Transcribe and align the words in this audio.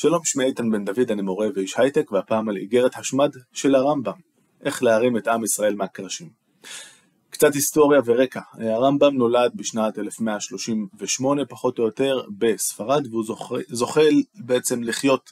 שלום, 0.00 0.20
שמי 0.24 0.44
איתן 0.44 0.70
בן 0.70 0.84
דוד, 0.84 1.10
אני 1.10 1.22
מורה 1.22 1.46
ואיש 1.54 1.78
הייטק, 1.78 2.12
והפעם 2.12 2.48
על 2.48 2.56
איגרת 2.56 2.96
השמד 2.96 3.30
של 3.52 3.74
הרמב"ם, 3.74 4.12
איך 4.64 4.82
להרים 4.82 5.16
את 5.16 5.28
עם 5.28 5.44
ישראל 5.44 5.74
מהקרשים. 5.74 6.28
קצת 7.30 7.54
היסטוריה 7.54 8.00
ורקע, 8.04 8.40
הרמב"ם 8.52 9.16
נולד 9.16 9.52
בשנת 9.54 9.98
1138 9.98 11.44
פחות 11.44 11.78
או 11.78 11.84
יותר 11.84 12.20
בספרד, 12.38 13.06
והוא 13.06 13.24
זוכה 13.68 14.00
בעצם 14.34 14.82
לחיות 14.82 15.30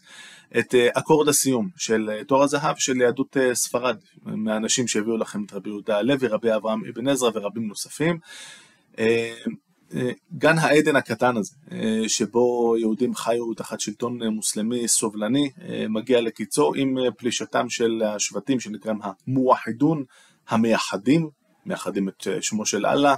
את 0.59 0.75
אה, 0.75 0.89
אקורד 0.93 1.29
הסיום 1.29 1.69
של 1.77 2.11
אה, 2.11 2.25
תור 2.25 2.43
הזהב 2.43 2.77
של 2.79 3.01
יהדות 3.01 3.37
אה, 3.37 3.55
ספרד, 3.55 3.96
מהאנשים 4.23 4.89
שהביאו 4.89 5.17
לכם 5.17 5.45
את 5.45 5.53
רבי 5.53 5.71
יהודה 5.71 5.98
הלוי, 5.98 6.29
רבי 6.29 6.55
אברהם 6.55 6.80
אבן 6.85 7.09
עזרא 7.09 7.30
ורבים 7.35 7.67
נוספים. 7.69 8.19
גן 10.39 10.59
העדן 10.59 10.96
הקטן 10.96 11.37
הזה, 11.37 11.55
שבו 12.09 12.75
יהודים 12.79 13.14
חיו 13.14 13.55
תחת 13.55 13.80
שלטון 13.80 14.23
מוסלמי 14.23 14.89
סובלני, 14.89 15.51
מגיע 15.88 16.20
לקיצו 16.20 16.73
עם 16.77 16.97
פלישתם 17.16 17.69
של 17.69 18.02
השבטים 18.07 18.60
שנקראים 18.60 18.98
המואחידון, 19.02 20.05
המייחדים, 20.48 21.29
מייחדים 21.66 22.09
את 22.09 22.27
שמו 22.41 22.66
של 22.66 22.87
אללה, 22.87 23.15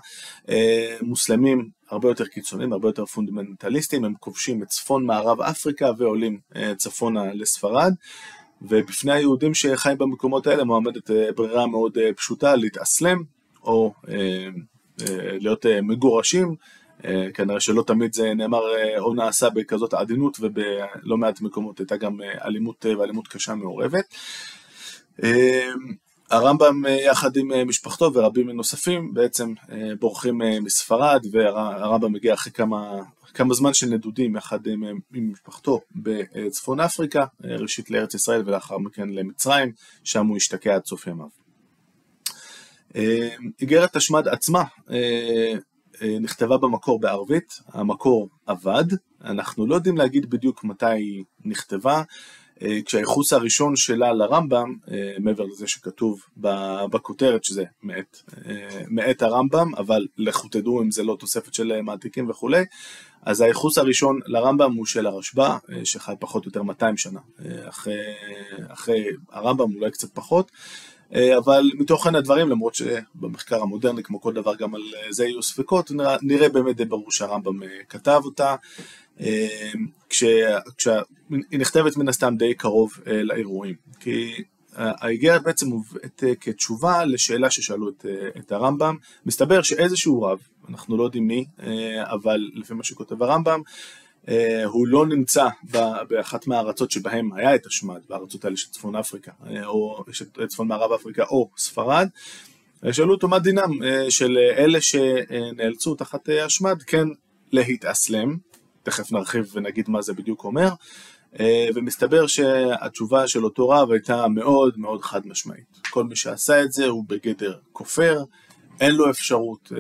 מוסלמים 1.03 1.69
הרבה 1.91 2.09
יותר 2.09 2.27
קיצוניים, 2.27 2.73
הרבה 2.73 2.89
יותר 2.89 3.05
פונדמנטליסטים, 3.07 4.05
הם 4.05 4.15
כובשים 4.21 4.63
את 4.63 4.69
צפון 4.69 5.07
מערב 5.07 5.41
אפריקה 5.41 5.91
ועולים 5.99 6.39
צפונה 6.77 7.35
לספרד. 7.35 7.93
ובפני 8.63 9.13
היהודים 9.13 9.55
שחיים 9.55 9.99
במקומות 9.99 10.47
האלה 10.47 10.65
מועמדת 10.65 11.11
ברירה 11.37 11.67
מאוד 11.67 11.99
פשוטה 12.17 12.57
להתאסלם 12.57 13.23
או 13.63 13.95
להיות 15.41 15.67
אה, 15.67 15.83
מגורשים, 15.83 16.55
אה, 17.05 17.27
כנראה 17.35 17.61
שלא 17.61 17.83
תמיד 17.83 18.15
זה 18.15 18.35
נאמר 18.35 18.63
אה, 18.77 19.01
או 19.01 19.15
נעשה 19.15 19.51
בכזאת 19.51 19.95
עדינות 19.95 20.37
ובלא 20.41 21.17
מעט 21.19 21.41
מקומות 21.41 21.79
הייתה 21.79 21.97
גם 21.97 22.19
אלימות 22.45 22.87
ואלימות 22.99 23.29
קשה 23.29 23.55
מעורבת. 23.55 24.15
הרמב"ם 26.31 26.83
יחד 27.07 27.37
עם 27.37 27.69
משפחתו 27.69 28.15
ורבים 28.15 28.51
נוספים 28.51 29.15
בעצם 29.15 29.55
בורחים 30.01 30.39
מספרד 30.63 31.21
והרמב"ם 31.33 32.13
מגיע 32.13 32.35
אחרי 32.35 32.53
כמה, 32.53 32.93
כמה 33.35 33.55
זמן 33.55 33.75
של 33.75 33.87
נדודים 33.87 34.37
יחד 34.37 34.67
עם, 34.67 34.85
עם 35.15 35.33
משפחתו 35.33 35.81
בצפון 35.97 36.81
אפריקה, 36.81 37.25
ראשית 37.45 37.91
לארץ 37.91 38.15
ישראל 38.15 38.43
ולאחר 38.47 38.79
מכן 38.79 39.09
למצרים, 39.09 39.73
שם 40.05 40.27
הוא 40.27 40.37
השתקע 40.37 40.75
עד 40.75 40.85
סוף 40.85 41.07
ימיו. 41.07 41.48
איגרת 43.61 43.97
השמד 43.97 44.29
עצמה 44.29 44.63
אה, 44.91 45.55
אה, 46.03 46.19
נכתבה 46.21 46.59
במקור 46.59 47.01
בערבית, 47.01 47.61
המקור 47.69 48.29
אבד, 48.49 48.85
אנחנו 49.25 49.67
לא 49.67 49.75
יודעים 49.75 49.97
להגיד 49.97 50.31
בדיוק 50.31 50.65
מתי 50.65 50.87
היא 50.87 51.25
נכתבה, 51.45 52.03
אה, 52.63 52.79
כשהייחוס 52.85 53.33
הראשון 53.33 53.77
שלה 53.77 54.13
לרמב"ם, 54.13 54.75
מעבר 55.19 55.45
לזה 55.45 55.67
שכתוב 55.67 56.21
בכותרת 56.91 57.45
שזה 57.45 57.65
מאת, 57.83 58.17
מאת 58.89 59.23
הרמב"ם, 59.23 59.75
אבל 59.75 60.07
לכו 60.19 60.49
תדעו 60.49 60.83
אם 60.83 60.91
זה 60.91 61.03
לא 61.03 61.17
תוספת 61.21 61.55
של 61.55 61.81
מעתיקים 61.81 62.31
וכולי, 62.31 62.65
אז 63.23 63.41
הייחוס 63.41 63.79
הראשון 63.79 64.21
לרמב"ם 64.27 64.75
הוא 64.75 64.87
של 64.87 65.07
הרשב"א, 65.07 65.57
שחי 65.85 66.15
פחות 66.19 66.45
או 66.45 66.49
יותר 66.49 66.63
200 66.63 66.97
שנה 66.97 67.21
אחרי, 67.69 67.97
אחרי 68.69 69.05
הרמב"ם, 69.31 69.75
אולי 69.75 69.91
קצת 69.91 70.09
פחות, 70.15 70.51
אבל 71.13 71.71
מתוכן 71.75 72.15
הדברים, 72.15 72.49
למרות 72.49 72.75
שבמחקר 72.75 73.63
המודרני, 73.63 74.03
כמו 74.03 74.21
כל 74.21 74.33
דבר, 74.33 74.55
גם 74.55 74.75
על 74.75 74.83
אה, 74.97 75.13
זה 75.13 75.25
יהיו 75.25 75.43
ספקות, 75.43 75.91
נראה 76.23 76.49
באמת 76.49 76.77
די 76.77 76.85
ברור 76.85 77.13
שהרמב"ם 77.13 77.63
אה, 77.63 77.69
כתב 77.89 78.21
אותה, 78.25 78.57
כשהיא 80.09 80.47
נכתבת 81.53 81.97
מן 81.97 82.09
הסתם 82.09 82.35
די 82.39 82.55
קרוב 82.55 82.93
לאירועים. 83.07 83.75
כי 84.01 84.43
האיגרת 84.75 85.43
בעצם 85.43 85.67
מובאת 85.69 86.25
כתשובה 86.41 87.05
לשאלה 87.05 87.51
ששאלו 87.51 87.89
את, 87.89 88.07
את 88.39 88.53
הרמב"ם. 88.53 88.97
מסתבר 89.27 89.63
שאיזשהו 89.63 90.23
רב, 90.23 90.39
אנחנו 90.69 90.97
לא 90.97 91.05
יודעים 91.05 91.27
מי, 91.27 91.45
אבל 92.03 92.51
לפי 92.55 92.75
מה 92.75 92.85
שכותב 92.85 93.23
הרמב"ם, 93.23 93.61
אה, 93.61 93.73
הוא 94.65 94.87
לא 94.89 95.07
נמצא 95.07 95.49
באחת 96.09 96.47
מהארצות 96.47 96.91
שבהן 96.91 97.31
היה 97.37 97.55
את 97.55 97.67
השמד, 97.67 98.01
בארצות 98.09 98.45
האלה 98.45 98.57
של 98.57 98.71
צפון 98.71 98.97
אפריקה, 98.97 99.33
אה, 99.47 99.67
או 99.67 100.05
של 100.13 100.25
צפון 100.49 100.69
מערב 100.69 100.93
אפריקה 100.93 101.25
או 101.25 101.51
ספרד, 101.57 102.09
שאלו 102.93 103.15
אותו 103.15 103.29
מה 103.29 103.39
דינם? 103.39 103.83
אה, 103.83 104.11
של 104.11 104.39
אלה 104.39 104.81
שנאלצו 104.81 105.95
תחת 105.95 106.29
השמד 106.47 106.83
כן 106.83 107.09
להתאסלם, 107.53 108.37
תכף 108.83 109.13
נרחיב 109.13 109.51
ונגיד 109.55 109.91
מה 109.91 110.03
זה 110.03 110.13
בדיוק 110.13 110.45
אומר, 110.45 110.69
ומסתבר 111.75 112.27
שהתשובה 112.27 113.29
של 113.29 113.45
אותו 113.45 113.69
רב 113.69 113.91
הייתה 113.91 114.29
מאוד 114.29 114.75
מאוד 114.77 115.03
חד 115.03 115.27
משמעית. 115.27 115.79
כל 115.91 116.05
מי 116.05 116.17
שעשה 116.17 116.63
את 116.63 116.73
זה 116.73 116.87
הוא 116.87 117.05
בגדר 117.09 117.59
כופר, 117.73 118.25
אין 118.81 118.95
לו 118.95 119.11
אפשרות 119.11 119.73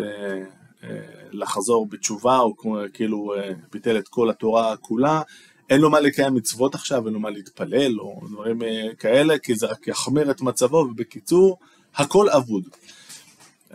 לחזור 1.32 1.86
בתשובה, 1.86 2.36
הוא 2.36 2.54
כאילו 2.92 3.34
אה, 3.34 3.52
ביטל 3.72 3.98
את 3.98 4.08
כל 4.08 4.30
התורה 4.30 4.76
כולה, 4.76 5.22
אין 5.70 5.80
לו 5.80 5.90
מה 5.90 6.00
לקיים 6.00 6.34
מצוות 6.34 6.74
עכשיו, 6.74 7.06
אין 7.06 7.14
לו 7.14 7.20
מה 7.20 7.30
להתפלל 7.30 8.00
או 8.00 8.20
דברים 8.30 8.62
אה, 8.62 8.94
כאלה, 8.98 9.38
כי 9.38 9.54
זה 9.54 9.66
רק 9.66 9.88
יחמיר 9.88 10.30
את 10.30 10.40
מצבו, 10.40 10.76
ובקיצור, 10.76 11.58
הכל 11.94 12.30
אבוד. 12.30 12.62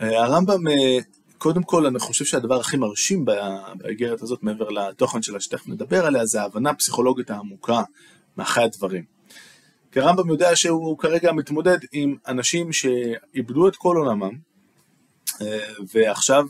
אה, 0.00 0.24
הרמב"ם, 0.24 0.64
קודם 1.38 1.62
כל, 1.62 1.86
אני 1.86 1.98
חושב 1.98 2.24
שהדבר 2.24 2.60
הכי 2.60 2.76
מרשים 2.76 3.24
באיגרת 3.76 4.22
הזאת, 4.22 4.42
מעבר 4.42 4.68
לתוכן 4.68 5.22
שלה 5.22 5.40
שתכף 5.40 5.68
נדבר 5.68 6.06
עליה, 6.06 6.26
זה 6.26 6.42
ההבנה 6.42 6.70
הפסיכולוגית 6.70 7.30
העמוקה 7.30 7.82
מאחורי 8.36 8.66
הדברים. 8.66 9.04
כי 9.92 10.00
הרמב"ם 10.00 10.28
יודע 10.28 10.56
שהוא 10.56 10.98
כרגע 10.98 11.32
מתמודד 11.32 11.78
עם 11.92 12.16
אנשים 12.28 12.72
שאיבדו 12.72 13.68
את 13.68 13.76
כל 13.76 13.96
עולמם, 13.96 14.53
ועכשיו, 15.94 16.46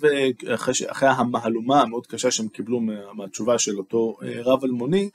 אחרי, 0.55 0.75
אחרי 0.87 1.09
המהלומה 1.09 1.81
המאוד 1.81 2.07
קשה 2.07 2.31
שהם 2.31 2.49
קיבלו 2.49 2.81
מהתשובה 3.15 3.59
של 3.59 3.79
אותו 3.79 4.17
אה, 4.23 4.43
רב 4.43 4.65
אלמוני, 4.65 5.11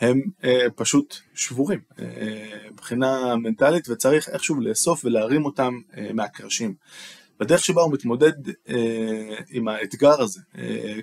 הם 0.00 0.22
אה, 0.44 0.66
פשוט 0.74 1.16
שבורים 1.34 1.80
אה, 1.98 2.04
מבחינה 2.72 3.36
מנטלית 3.36 3.88
וצריך 3.88 4.28
איכשהו 4.28 4.60
לאסוף 4.60 5.04
ולהרים 5.04 5.44
אותם 5.44 5.74
מהקרשים. 6.14 6.74
בדרך 7.40 7.64
שבה 7.64 7.82
הוא 7.82 7.92
מתמודד 7.92 8.32
עם 9.50 9.68
האתגר 9.68 10.22
הזה, 10.22 10.40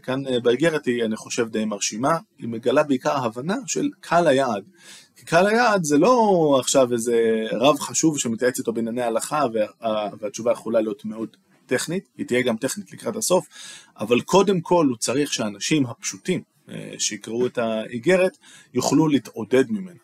כאן 0.03 0.23
באיגרת 0.43 0.85
היא 0.85 1.03
אני 1.03 1.15
חושב 1.15 1.47
די 1.49 1.65
מרשימה, 1.65 2.17
היא 2.37 2.49
מגלה 2.49 2.83
בעיקר 2.83 3.17
הבנה 3.17 3.55
של 3.65 3.89
קהל 3.99 4.27
היעד. 4.27 4.63
כי 5.15 5.25
קהל 5.25 5.47
היעד 5.47 5.83
זה 5.83 5.97
לא 5.97 6.57
עכשיו 6.59 6.93
איזה 6.93 7.47
רב 7.51 7.79
חשוב 7.79 8.19
שמתייעץ 8.19 8.59
איתו 8.59 8.73
בענייני 8.73 9.01
הלכה 9.01 9.45
והתשובה 10.19 10.51
יכולה 10.51 10.81
להיות 10.81 11.05
מאוד 11.05 11.37
טכנית, 11.73 12.09
היא 12.17 12.25
תהיה 12.25 12.41
גם 12.41 12.57
טכנית 12.57 12.91
לקראת 12.91 13.15
הסוף, 13.15 13.47
אבל 13.99 14.21
קודם 14.21 14.61
כל 14.61 14.85
הוא 14.85 14.97
צריך 14.97 15.33
שהאנשים 15.33 15.85
הפשוטים 15.85 16.41
אה, 16.69 16.93
שיקראו 16.97 17.45
את 17.45 17.57
האיגרת 17.57 18.37
יוכלו 18.73 19.07
להתעודד 19.07 19.71
ממנה. 19.71 19.99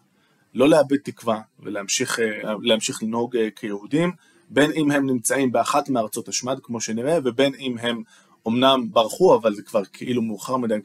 לא 0.54 0.70
לאבד 0.70 0.98
תקווה 0.98 1.42
ולהמשיך 1.60 2.20
אה, 2.20 2.54
לנהוג 3.02 3.38
אה, 3.38 3.48
כיהודים, 3.56 4.12
בין 4.50 4.72
אם 4.72 4.92
הם 4.92 5.10
נמצאים 5.10 5.52
באחת 5.52 5.90
מארצות 5.90 6.28
השמד 6.28 6.60
כמו 6.64 6.82
שנראה, 6.82 7.18
ובין 7.24 7.54
אם 7.60 7.78
הם 7.78 8.04
אמנם 8.48 8.88
ברחו, 8.92 9.36
אבל 9.36 9.56
זה 9.56 9.62
כבר 9.62 9.86
כאילו 9.86 10.22
מאוחר 10.22 10.58
מדי, 10.58 10.76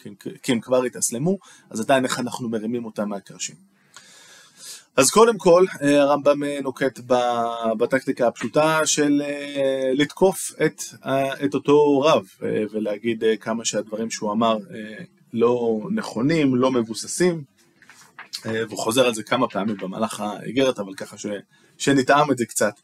כי 0.43 0.53
הם 0.53 0.61
כבר 0.61 0.83
התאסלמו, 0.83 1.39
אז 1.71 1.81
עדיין 1.81 2.05
איך 2.05 2.21
אנחנו 2.21 2.49
מרימים 2.49 2.85
אותם 2.85 3.09
מהקרשים. 3.09 3.57
אז 4.97 5.11
קודם 5.11 5.39
כל 5.39 5.65
אה, 5.83 6.03
הרמב"ם 6.03 6.45
אה, 6.45 6.59
נוקט 6.63 7.01
בטקטיקה 7.79 8.27
הפשוטה 8.27 8.87
של 8.87 9.23
אה, 9.25 9.91
לתקוף 9.95 10.53
את, 10.67 10.83
את 11.45 11.55
אותו 11.55 12.01
רב 12.01 12.27
ולהגיד 12.71 13.25
כמה 13.41 13.65
שהדברים 13.65 14.11
שהוא 14.11 14.33
אמר 14.33 14.57
לא 15.33 15.81
נכונים, 15.91 16.57
לא 16.57 16.71
מבוססים 16.71 17.43
והוא 18.45 18.79
חוזר 18.79 19.07
על 19.07 19.15
זה 19.15 19.23
כמה 19.23 19.49
פעמים 19.49 19.77
במהלך 19.77 20.21
האיגרת 20.21 20.79
אבל 20.79 20.95
ככה 20.95 21.19
ש, 21.19 21.27
שנטעם 21.79 22.33
את 22.33 22.39
זה 22.39 22.47
קצת 22.47 22.75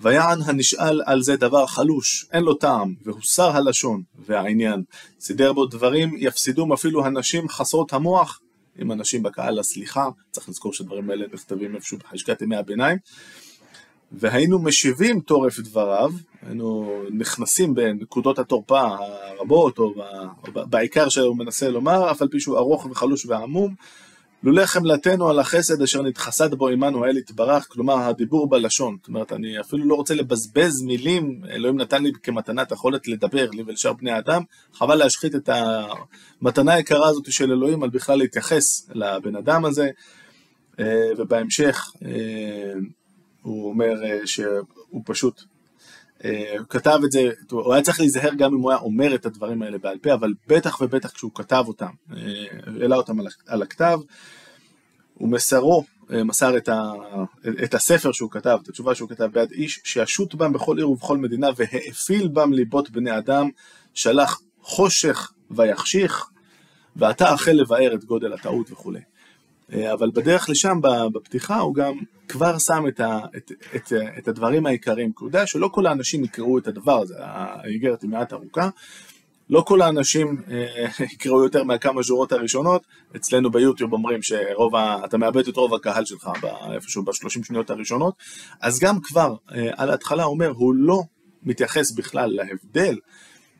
ויען 0.00 0.38
הנשאל 0.44 1.02
על 1.06 1.22
זה 1.22 1.36
דבר 1.36 1.66
חלוש, 1.66 2.26
אין 2.32 2.42
לו 2.42 2.54
טעם, 2.54 2.94
והוסר 3.04 3.56
הלשון 3.56 4.02
והעניין. 4.26 4.82
סידר 5.20 5.52
בו 5.52 5.66
דברים 5.66 6.14
יפסידום 6.18 6.72
אפילו 6.72 7.04
הנשים 7.04 7.48
חסרות 7.48 7.92
המוח, 7.92 8.40
עם 8.78 8.92
אנשים 8.92 9.22
בקהל 9.22 9.58
לסליחה, 9.58 10.08
צריך 10.30 10.48
לזכור 10.48 10.72
שהדברים 10.72 11.10
האלה 11.10 11.26
נכתבים 11.32 11.74
איפשהו 11.74 11.98
בחשקת 11.98 12.42
ימי 12.42 12.56
הביניים, 12.56 12.98
והיינו 14.12 14.58
משיבים 14.58 15.20
תורף 15.20 15.58
דבריו, 15.58 16.10
היינו 16.46 17.02
נכנסים 17.10 17.74
בנקודות 17.74 18.38
התורפה 18.38 18.80
הרבות, 18.80 19.78
או 19.78 19.94
בעיקר 20.52 21.08
שהוא 21.08 21.36
מנסה 21.36 21.68
לומר, 21.68 22.10
אף 22.10 22.22
על 22.22 22.28
פי 22.28 22.40
שהוא 22.40 22.58
ארוך 22.58 22.86
וחלוש 22.86 23.26
ועמום, 23.26 23.74
לולא 24.44 24.66
חמלתנו 24.66 25.28
על 25.28 25.38
החסד 25.38 25.82
אשר 25.82 26.02
נתחסד 26.02 26.54
בו 26.54 26.68
עמנו 26.68 27.04
האל 27.04 27.16
יתברך, 27.16 27.66
כלומר 27.68 27.94
הדיבור 27.94 28.48
בלשון. 28.48 28.96
זאת 29.00 29.08
אומרת, 29.08 29.32
אני 29.32 29.60
אפילו 29.60 29.84
לא 29.84 29.94
רוצה 29.94 30.14
לבזבז 30.14 30.82
מילים, 30.82 31.40
אלוהים 31.50 31.80
נתן 31.80 32.02
לי 32.02 32.12
כמתנת 32.22 32.72
יכולת 32.72 33.08
לדבר, 33.08 33.50
לי 33.50 33.62
ולשאר 33.66 33.92
בני 33.92 34.18
אדם, 34.18 34.42
חבל 34.72 34.94
להשחית 34.94 35.34
את 35.34 35.50
המתנה 36.42 36.74
היקרה 36.74 37.08
הזאת 37.08 37.32
של 37.32 37.52
אלוהים 37.52 37.82
על 37.82 37.90
בכלל 37.90 38.18
להתייחס 38.18 38.88
לבן 38.94 39.36
אדם 39.36 39.64
הזה. 39.64 39.90
ובהמשך 41.18 41.92
הוא 43.42 43.68
אומר 43.68 43.94
שהוא 44.24 45.02
פשוט 45.04 45.42
כתב 46.68 46.98
את 47.04 47.12
זה, 47.12 47.30
הוא 47.50 47.74
היה 47.74 47.82
צריך 47.82 48.00
להיזהר 48.00 48.34
גם 48.38 48.54
אם 48.54 48.60
הוא 48.60 48.70
היה 48.70 48.80
אומר 48.80 49.14
את 49.14 49.26
הדברים 49.26 49.62
האלה 49.62 49.78
בעל 49.78 49.98
פה, 49.98 50.14
אבל 50.14 50.32
בטח 50.46 50.80
ובטח 50.80 51.10
כשהוא 51.10 51.30
כתב 51.34 51.64
אותם, 51.68 51.90
העלה 52.80 52.96
אותם 52.96 53.16
על 53.46 53.62
הכתב, 53.62 53.98
הוא 55.14 55.28
מסרו, 55.28 55.84
מסר 56.10 56.56
את, 56.56 56.68
ה, 56.68 56.92
את 57.64 57.74
הספר 57.74 58.12
שהוא 58.12 58.30
כתב, 58.30 58.58
את 58.62 58.68
התשובה 58.68 58.94
שהוא 58.94 59.08
כתב 59.08 59.28
ביד 59.32 59.52
איש, 59.52 59.80
שישוט 59.84 60.34
בם 60.34 60.52
בכל 60.52 60.78
עיר 60.78 60.90
ובכל 60.90 61.18
מדינה, 61.18 61.48
והאפיל 61.56 62.28
בם 62.28 62.52
ליבות 62.52 62.90
בני 62.90 63.18
אדם, 63.18 63.48
שלח 63.94 64.40
חושך 64.60 65.32
ויחשיך, 65.50 66.30
ואתה 66.96 67.28
החל 67.28 67.52
לבאר 67.52 67.94
את 67.94 68.04
גודל 68.04 68.32
הטעות 68.32 68.72
וכולי. 68.72 69.00
אבל 69.72 70.10
בדרך 70.14 70.50
לשם, 70.50 70.80
בפתיחה, 71.12 71.58
הוא 71.58 71.74
גם 71.74 71.92
כבר 72.28 72.58
שם 72.58 72.84
את, 72.88 73.00
ה, 73.00 73.18
את, 73.36 73.52
את, 73.76 73.92
את 74.18 74.28
הדברים 74.28 74.66
העיקריים, 74.66 75.12
כי 75.12 75.16
הוא 75.20 75.28
יודע 75.28 75.46
שלא 75.46 75.68
כל 75.72 75.86
האנשים 75.86 76.24
יקראו 76.24 76.58
את 76.58 76.68
הדבר 76.68 77.00
הזה, 77.00 77.14
האיגרת 77.18 78.02
היא 78.02 78.10
מעט 78.10 78.32
ארוכה, 78.32 78.68
לא 79.50 79.60
כל 79.66 79.82
האנשים 79.82 80.42
אה, 80.50 80.86
יקראו 81.12 81.44
יותר 81.44 81.64
מהכמה 81.64 82.02
שורות 82.02 82.32
הראשונות, 82.32 82.82
אצלנו 83.16 83.50
ביוטיוב 83.50 83.92
אומרים 83.92 84.22
שרוב 84.22 84.76
ה... 84.76 85.04
אתה 85.04 85.18
מאבד 85.18 85.48
את 85.48 85.56
רוב 85.56 85.74
הקהל 85.74 86.04
שלך 86.04 86.30
איפשהו 86.72 87.02
בשלושים 87.02 87.44
שניות 87.44 87.70
הראשונות, 87.70 88.14
אז 88.60 88.80
גם 88.80 89.00
כבר 89.00 89.34
אה, 89.54 89.70
על 89.76 89.90
ההתחלה 89.90 90.24
אומר, 90.24 90.48
הוא 90.48 90.74
לא 90.74 91.02
מתייחס 91.42 91.92
בכלל 91.92 92.30
להבדל 92.30 92.96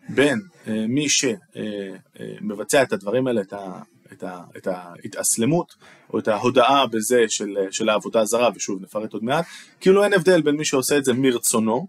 בין 0.09 0.41
אה, 0.67 0.85
מי 0.89 1.07
שמבצע 1.09 2.83
את 2.83 2.93
הדברים 2.93 3.27
האלה, 3.27 3.41
את, 3.41 3.53
ה, 3.53 3.81
את, 4.15 4.23
ה, 4.23 4.41
את 4.57 4.67
ההתאסלמות, 4.67 5.75
או 6.13 6.19
את 6.19 6.29
ההודאה 6.29 6.87
בזה 6.87 7.25
של, 7.29 7.57
של 7.71 7.89
העבודה 7.89 8.21
הזרה, 8.21 8.49
ושוב 8.55 8.83
נפרט 8.83 9.13
עוד 9.13 9.25
מעט, 9.25 9.45
כאילו 9.81 10.05
אין 10.05 10.13
הבדל 10.13 10.43
בין 10.43 10.57
מי 10.57 10.65
שעושה 10.65 10.99
את 10.99 11.05
זה 11.05 11.13
מרצונו, 11.13 11.87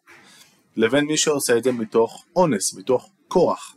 לבין 0.78 1.06
מי 1.06 1.18
שעושה 1.18 1.58
את 1.58 1.64
זה 1.64 1.72
מתוך 1.72 2.26
אונס, 2.36 2.74
מתוך 2.74 3.10
כוח. 3.28 3.76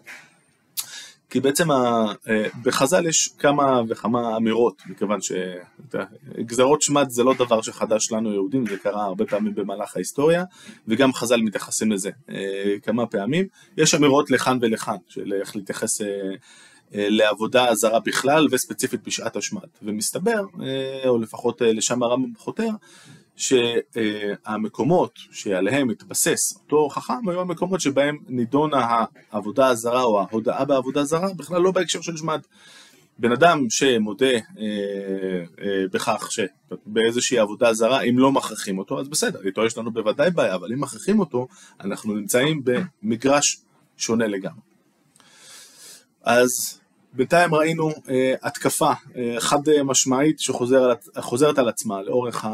כי 1.30 1.40
בעצם 1.40 1.70
ה... 1.70 2.06
אה, 2.28 2.46
בחז"ל 2.62 3.06
יש 3.06 3.28
כמה 3.38 3.82
וכמה 3.88 4.36
אמירות, 4.36 4.82
מכיוון 4.86 5.18
שגזרות 5.20 6.82
שמד 6.82 7.10
זה 7.10 7.24
לא 7.24 7.34
דבר 7.34 7.62
שחדש 7.62 8.12
לנו 8.12 8.32
יהודים, 8.32 8.66
זה 8.66 8.76
קרה 8.78 9.04
הרבה 9.04 9.26
פעמים 9.26 9.54
במהלך 9.54 9.96
ההיסטוריה, 9.96 10.44
וגם 10.88 11.12
חז"ל 11.12 11.40
מתייחסים 11.40 11.92
לזה 11.92 12.10
אה, 12.30 12.74
כמה 12.82 13.06
פעמים. 13.06 13.46
יש 13.76 13.94
אמירות 13.94 14.30
לכאן 14.30 14.58
ולכאן, 14.60 14.96
של 15.08 15.32
איך 15.32 15.56
להתייחס 15.56 16.00
אה, 16.00 16.06
לעבודה 16.92 17.74
זרה 17.74 18.00
בכלל, 18.00 18.46
וספציפית 18.50 19.00
בשעת 19.06 19.36
השמד. 19.36 19.66
ומסתבר, 19.82 20.42
או 21.06 21.18
לפחות 21.18 21.62
לשם 21.64 22.02
הרמב"ם 22.02 22.32
חותר, 22.38 22.68
שהמקומות 23.38 25.18
שעליהם 25.32 25.90
התבסס 25.90 26.56
אותו 26.56 26.88
חכם 26.88 27.28
היו 27.28 27.40
המקומות 27.40 27.80
שבהם 27.80 28.18
נידונה 28.28 29.04
העבודה 29.30 29.66
הזרה 29.66 30.02
או 30.02 30.20
ההודאה 30.20 30.64
בעבודה 30.64 31.04
זרה 31.04 31.28
בכלל 31.36 31.62
לא 31.62 31.70
בהקשר 31.70 32.00
של 32.00 32.16
שמד. 32.16 32.40
בן 33.18 33.32
אדם 33.32 33.70
שמודה 33.70 34.26
אה, 34.26 34.40
אה, 35.60 35.84
בכך 35.92 36.28
שבאיזושהי 36.30 37.38
עבודה 37.38 37.72
זרה, 37.74 38.00
אם 38.00 38.18
לא 38.18 38.32
מכריחים 38.32 38.78
אותו, 38.78 39.00
אז 39.00 39.08
בסדר, 39.08 39.40
איתו 39.44 39.64
יש 39.64 39.78
לנו 39.78 39.90
בוודאי 39.90 40.30
בעיה, 40.30 40.54
אבל 40.54 40.72
אם 40.72 40.80
מכריחים 40.80 41.20
אותו, 41.20 41.48
אנחנו 41.80 42.14
נמצאים 42.14 42.62
במגרש 42.64 43.60
שונה 43.96 44.26
לגמרי. 44.26 44.67
אז 46.28 46.80
בינתיים 47.12 47.54
ראינו 47.54 47.90
אה, 48.08 48.34
התקפה 48.42 48.92
אה, 49.16 49.36
חד 49.38 49.58
משמעית 49.84 50.40
שחוזרת 50.40 51.58
על 51.58 51.68
עצמה 51.68 52.02
לאורך, 52.02 52.44
ה, 52.44 52.50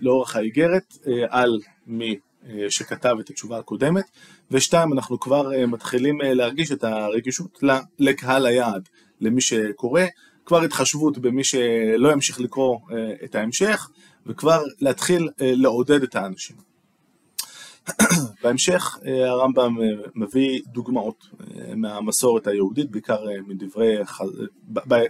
לאורך 0.00 0.36
האיגרת 0.36 0.96
אה, 1.06 1.12
על 1.28 1.60
מי 1.86 2.18
אה, 2.48 2.70
שכתב 2.70 3.16
את 3.20 3.30
התשובה 3.30 3.58
הקודמת, 3.58 4.04
ושתיים 4.50 4.92
אנחנו 4.92 5.20
כבר 5.20 5.54
אה, 5.54 5.66
מתחילים 5.66 6.22
אה, 6.22 6.34
להרגיש 6.34 6.72
את 6.72 6.84
הרגישות 6.84 7.62
לקהל 7.98 8.46
היעד, 8.46 8.88
למי 9.20 9.40
שקורא, 9.40 10.02
כבר 10.46 10.62
התחשבות 10.62 11.18
במי 11.18 11.44
שלא 11.44 12.12
ימשיך 12.12 12.40
לקרוא 12.40 12.78
אה, 12.92 13.12
את 13.24 13.34
ההמשך, 13.34 13.90
וכבר 14.26 14.62
להתחיל 14.80 15.28
אה, 15.40 15.52
לעודד 15.54 16.02
את 16.02 16.16
האנשים. 16.16 16.67
בהמשך 18.42 18.98
אה, 19.06 19.30
הרמב"ם 19.30 19.76
אה, 19.82 19.86
מביא 20.14 20.60
דוגמאות 20.66 21.28
אה, 21.40 21.74
מהמסורת 21.76 22.46
היהודית, 22.46 22.90
בעיקר 22.90 23.24
מדברי, 23.46 23.96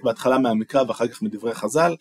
בהתחלה 0.02 0.38
מהמקרא 0.38 0.82
ואחר 0.88 1.08
כך 1.08 1.22
מדברי 1.22 1.54
חז"ל, 1.54 1.94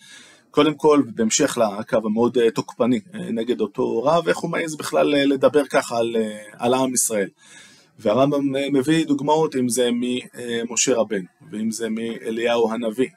קודם 0.52 0.74
כל 0.74 1.02
בהמשך 1.16 1.58
לקו 1.58 1.98
המאוד 2.06 2.38
תוקפני 2.54 3.00
נגד 3.14 3.62
אותו 3.62 4.04
רב, 4.04 4.28
איך 4.28 4.38
הוא 4.38 4.52
מעז 4.52 4.76
בכלל 4.76 5.08
לדבר 5.08 5.66
ככה 5.66 5.98
על, 5.98 6.16
על 6.54 6.74
עם 6.74 6.94
ישראל. 6.94 7.30
והרמב"ם 8.00 8.52
מביא 8.74 9.06
דוגמאות 9.06 9.56
אם 9.56 9.70
זה 9.70 9.90
ממשה 9.94 10.96
רבן, 10.96 11.22
ואם 11.52 11.72
זה 11.72 11.90
מאליהו 11.90 12.72
הנביא, 12.72 13.10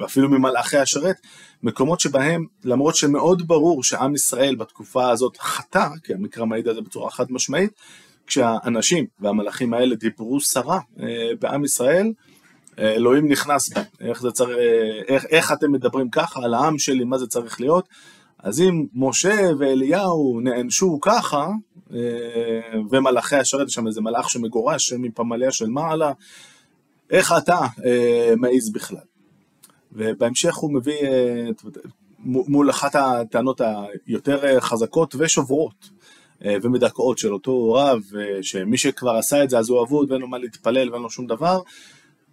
ואפילו 0.00 0.28
ממלאכי 0.28 0.76
השרת, 0.76 1.16
מקומות 1.62 2.00
שבהם 2.00 2.46
למרות 2.64 2.96
שמאוד 2.96 3.48
ברור 3.48 3.84
שעם 3.84 4.14
ישראל 4.14 4.54
בתקופה 4.54 5.10
הזאת 5.10 5.36
חטא, 5.36 5.88
כי 6.04 6.14
המקרא 6.14 6.44
מעיד 6.44 6.68
על 6.68 6.74
זה 6.74 6.80
בצורה 6.80 7.10
חד 7.10 7.32
משמעית, 7.32 7.72
כשהאנשים 8.26 9.06
והמלאכים 9.20 9.74
האלה 9.74 9.94
דיברו 9.94 10.40
סרה 10.40 10.80
בעם 11.40 11.64
ישראל, 11.64 12.12
אלוהים 12.78 13.28
נכנס 13.28 13.72
בה, 13.72 13.82
איך, 14.00 14.22
צריך, 14.32 14.56
איך, 15.08 15.24
איך 15.30 15.52
אתם 15.52 15.72
מדברים 15.72 16.10
ככה 16.10 16.40
על 16.44 16.54
העם 16.54 16.78
שלי, 16.78 17.04
מה 17.04 17.18
זה 17.18 17.26
צריך 17.26 17.60
להיות, 17.60 17.88
אז 18.38 18.60
אם 18.60 18.86
משה 18.94 19.50
ואליהו 19.58 20.40
נענשו 20.42 20.98
ככה, 21.02 21.48
ומלאכי 22.90 23.36
השרת, 23.36 23.68
יש 23.68 23.74
שם 23.74 23.86
איזה 23.86 24.00
מלאך 24.00 24.30
שמגורש 24.30 24.92
מפמליה 24.92 25.50
של 25.50 25.66
מעלה, 25.66 26.12
איך 27.10 27.34
אתה 27.38 27.58
מעז 28.36 28.72
בכלל? 28.72 28.98
ובהמשך 29.92 30.56
הוא 30.56 30.74
מביא 30.74 30.98
מול 32.24 32.70
אחת 32.70 32.94
הטענות 32.94 33.60
היותר 34.06 34.60
חזקות 34.60 35.14
ושוברות 35.18 35.90
ומדכאות 36.44 37.18
של 37.18 37.32
אותו 37.32 37.72
רב, 37.72 38.02
שמי 38.42 38.78
שכבר 38.78 39.16
עשה 39.16 39.44
את 39.44 39.50
זה 39.50 39.58
אז 39.58 39.68
הוא 39.70 39.82
אבוד 39.82 40.10
ואין 40.10 40.20
לו 40.20 40.28
מה 40.28 40.38
להתפלל 40.38 40.90
ואין 40.90 41.02
לו 41.02 41.10
שום 41.10 41.26
דבר, 41.26 41.60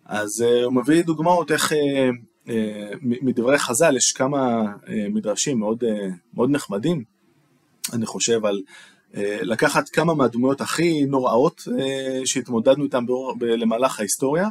אז 0.06 0.42
הוא 0.42 0.74
מביא 0.74 1.04
דוגמאות 1.04 1.52
איך 1.52 1.74
מדברי 3.02 3.58
חז"ל 3.58 3.98
יש 3.98 4.12
כמה 4.12 4.64
מדרשים 5.10 5.60
מאוד, 5.60 5.84
מאוד 6.34 6.50
נחמדים, 6.50 7.04
אני 7.94 8.06
חושב 8.06 8.46
על 8.46 8.62
לקחת 9.42 9.90
כמה 9.90 10.14
מהדמויות 10.14 10.62
הכי 10.62 11.06
נוראות 11.06 11.68
שהתמודדנו 12.26 12.84
איתן 12.84 13.06
למהלך 13.42 14.00
ההיסטוריה, 14.00 14.48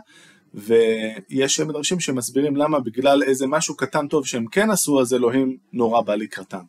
ויש 0.55 1.61
מדרשים 1.61 2.01
שמסבירים 2.01 2.57
למה 2.57 2.81
בגלל 2.81 3.23
איזה 3.23 3.47
משהו 3.47 3.77
קטן 3.77 4.09
טוב 4.09 4.27
שהם 4.27 4.47
כן 4.47 4.71
עשו, 4.71 5.01
אז 5.01 5.15
אלוהים 5.15 5.57
נורא 5.73 6.01
בא 6.01 6.15
לקראתם. 6.15 6.63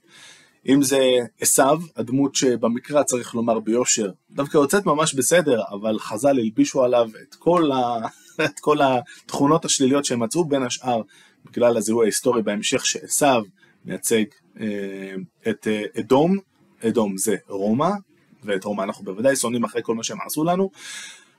אם 0.68 0.82
זה 0.82 1.18
עשיו, 1.42 1.80
הדמות 1.96 2.36
שבמקרא 2.36 3.04
צריך 3.04 3.36
לומר 3.36 3.60
ביושר, 3.60 4.12
דווקא 4.32 4.58
יוצאת 4.58 4.86
ממש 4.86 5.13
בסדר, 5.13 5.62
אבל 5.72 6.00
חז"ל 6.00 6.39
הלבישו 6.39 6.84
עליו 6.84 7.10
את 7.22 7.36
כל, 7.36 7.72
ה... 7.72 8.08
את 8.46 8.60
כל 8.60 8.77
התכונות 8.82 9.66
השליליות 9.66 10.06
שהם 10.06 10.24
מצאו, 10.24 10.46
בין 10.46 10.63
השאר 10.63 11.01
בגלל 11.46 11.77
הזיהוי 11.77 12.06
ההיסטורי 12.06 12.42
בהמשך 12.42 12.86
שעשיו 12.86 13.44
מייצג 13.86 14.24
אה, 14.60 14.66
את 15.50 15.68
אה, 15.68 15.82
אדום, 16.00 16.38
אדום 16.88 17.18
זה 17.18 17.36
רומא, 17.48 17.90
ואת 18.44 18.64
רומא 18.64 18.84
אנחנו 18.84 19.04
בוודאי 19.04 19.36
שונאים 19.36 19.64
אחרי 19.64 19.82
כל 19.84 19.96
מה 19.96 20.04
שהם 20.04 20.18
עשו 20.26 20.44
לנו, 20.44 20.70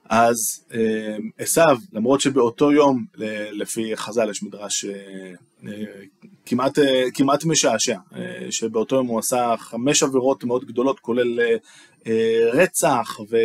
אז 0.08 0.64
אה, 0.74 1.16
עשיו, 1.38 1.78
למרות 1.92 2.20
שבאותו 2.20 2.72
יום, 2.72 3.04
לפי 3.52 3.96
חז"ל 3.96 4.30
יש 4.30 4.42
מדרש 4.42 4.84
אה, 4.84 4.90
אה, 5.66 5.72
כמעט, 6.46 6.78
כמעט 7.14 7.44
משעשע, 7.44 7.96
שבאותו 8.50 8.96
יום 8.96 9.06
הוא 9.06 9.18
עשה 9.18 9.54
חמש 9.58 10.02
עבירות 10.02 10.44
מאוד 10.44 10.64
גדולות, 10.64 11.00
כולל 11.00 11.40
רצח 12.52 13.20
ו, 13.30 13.36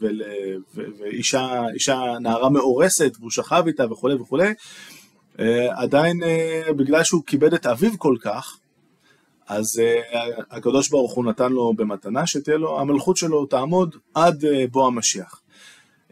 ו, 0.00 0.06
ו, 0.74 0.82
ואישה 0.98 1.62
אישה 1.74 2.00
נערה 2.20 2.50
מאורסת, 2.50 3.12
והוא 3.18 3.30
שכב 3.30 3.64
איתה 3.66 3.92
וכולי 3.92 4.14
וכולי, 4.14 4.52
עדיין 5.70 6.20
בגלל 6.76 7.04
שהוא 7.04 7.22
כיבד 7.26 7.54
את 7.54 7.66
אביו 7.66 7.98
כל 7.98 8.16
כך, 8.20 8.58
אז 9.50 9.82
הקדוש 10.50 10.88
ברוך 10.88 11.12
הוא 11.12 11.24
נתן 11.24 11.52
לו 11.52 11.72
במתנה 11.76 12.26
שתהיה 12.26 12.56
לו, 12.56 12.80
המלכות 12.80 13.16
שלו 13.16 13.46
תעמוד 13.46 13.96
עד 14.14 14.44
בוא 14.70 14.86
המשיח. 14.86 15.40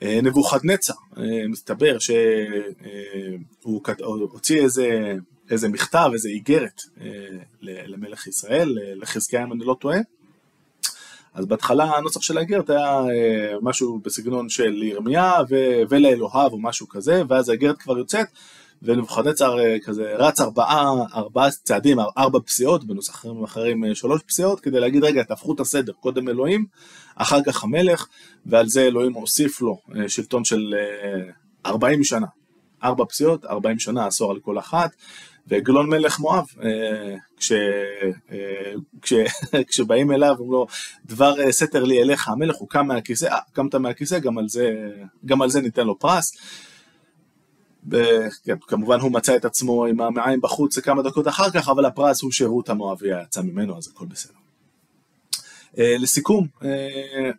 אה, 0.03 0.21
נבוכדנצר, 0.23 0.95
אה, 1.19 1.49
מסתבר 1.49 1.99
שהוא 1.99 3.81
הוציא 4.33 4.63
איזה, 4.63 5.15
איזה 5.51 5.69
מכתב, 5.69 6.11
איזה 6.13 6.29
איגרת 6.29 6.83
אה, 7.01 7.07
למלך 7.63 8.27
ישראל, 8.27 8.79
לחזקיה 8.95 9.43
אם 9.43 9.53
אני 9.53 9.65
לא 9.65 9.77
טועה. 9.81 9.99
אז 11.35 11.47
בהתחלה 11.47 11.85
הנוסח 11.85 12.23
של 12.23 12.39
האיגרת 12.39 12.71
היה 12.71 13.01
משהו 13.63 14.01
בסגנון 14.05 14.49
של 14.49 14.83
ירמיה 14.83 15.33
ולאלוהיו 15.89 16.51
או 16.53 16.59
משהו 16.59 16.89
כזה, 16.89 17.23
ואז 17.29 17.49
האיגרת 17.49 17.79
כבר 17.79 17.99
יוצאת, 17.99 18.27
ונבוכדנצר 18.83 19.57
כזה 19.85 20.15
רץ 20.19 20.41
ארבעה, 20.41 20.93
ארבעה 21.15 21.51
צעדים, 21.51 21.99
ארבע 22.19 22.39
פסיעות, 22.47 22.85
בנוסחים 22.85 23.45
אחרים 23.45 23.95
שלוש 23.95 24.23
פסיעות, 24.23 24.61
כדי 24.61 24.81
להגיד 24.81 25.05
רגע 25.05 25.23
תהפכו 25.23 25.55
את 25.55 25.61
הסדר, 25.61 25.93
קודם 25.93 26.29
אלוהים, 26.29 26.67
אחר 27.17 27.43
כך 27.43 27.65
המלך, 27.65 28.07
ועל 28.47 28.69
זה 28.69 28.83
אלוהים 28.83 29.13
הוסיף 29.13 29.61
לו 29.61 29.79
שלטון 30.09 30.45
של 30.45 30.75
40 31.67 32.05
שנה. 32.05 32.27
ארבע 32.85 33.05
פסיעות, 33.05 33.45
40 33.45 33.79
שנה, 33.79 34.07
עשור 34.07 34.31
על 34.31 34.39
כל 34.41 34.59
אחת, 34.59 34.91
ועגלון 35.47 35.89
מלך 35.91 36.21
מואב, 36.21 36.47
אה, 36.63 37.17
כש, 37.37 37.53
אה, 38.33 38.73
כש, 39.03 39.13
כשבאים 39.69 40.13
אליו, 40.13 40.31
אומרים 40.31 40.53
לו, 40.53 40.67
דבר 41.07 41.41
אה, 41.41 41.53
סתר 41.53 41.85
לי 41.85 42.03
אליך 42.03 42.29
המלך, 42.29 42.57
הוא 42.57 42.69
קם 42.69 42.87
מהכיסא, 42.87 43.25
אה, 43.25 43.39
קמת 43.53 43.75
מהכיסא, 43.75 44.19
גם 44.19 44.39
על 44.39 44.49
זה, 44.49 44.71
גם 45.27 45.43
על 45.43 45.51
זה 45.51 45.61
ניתן 45.61 45.87
לו 45.87 45.99
פרס. 45.99 46.33
כן, 48.45 48.57
כמובן 48.67 49.01
הוא 49.01 49.13
מצא 49.13 49.37
את 49.37 49.45
עצמו 49.45 49.85
עם 49.85 50.01
המעיים 50.01 50.41
בחוץ 50.41 50.79
כמה 50.79 51.03
דקות 51.03 51.29
אחר 51.29 51.51
כך, 51.51 51.69
אבל 51.69 51.85
הפרס 51.85 52.23
הוא 52.23 52.33
שרות 52.33 52.69
המואבי 52.69 53.09
יצא 53.23 53.43
ממנו, 53.43 53.79
אז 53.79 53.89
הכל 53.89 54.07
בסדר. 54.07 54.35
לסיכום, 55.79 56.47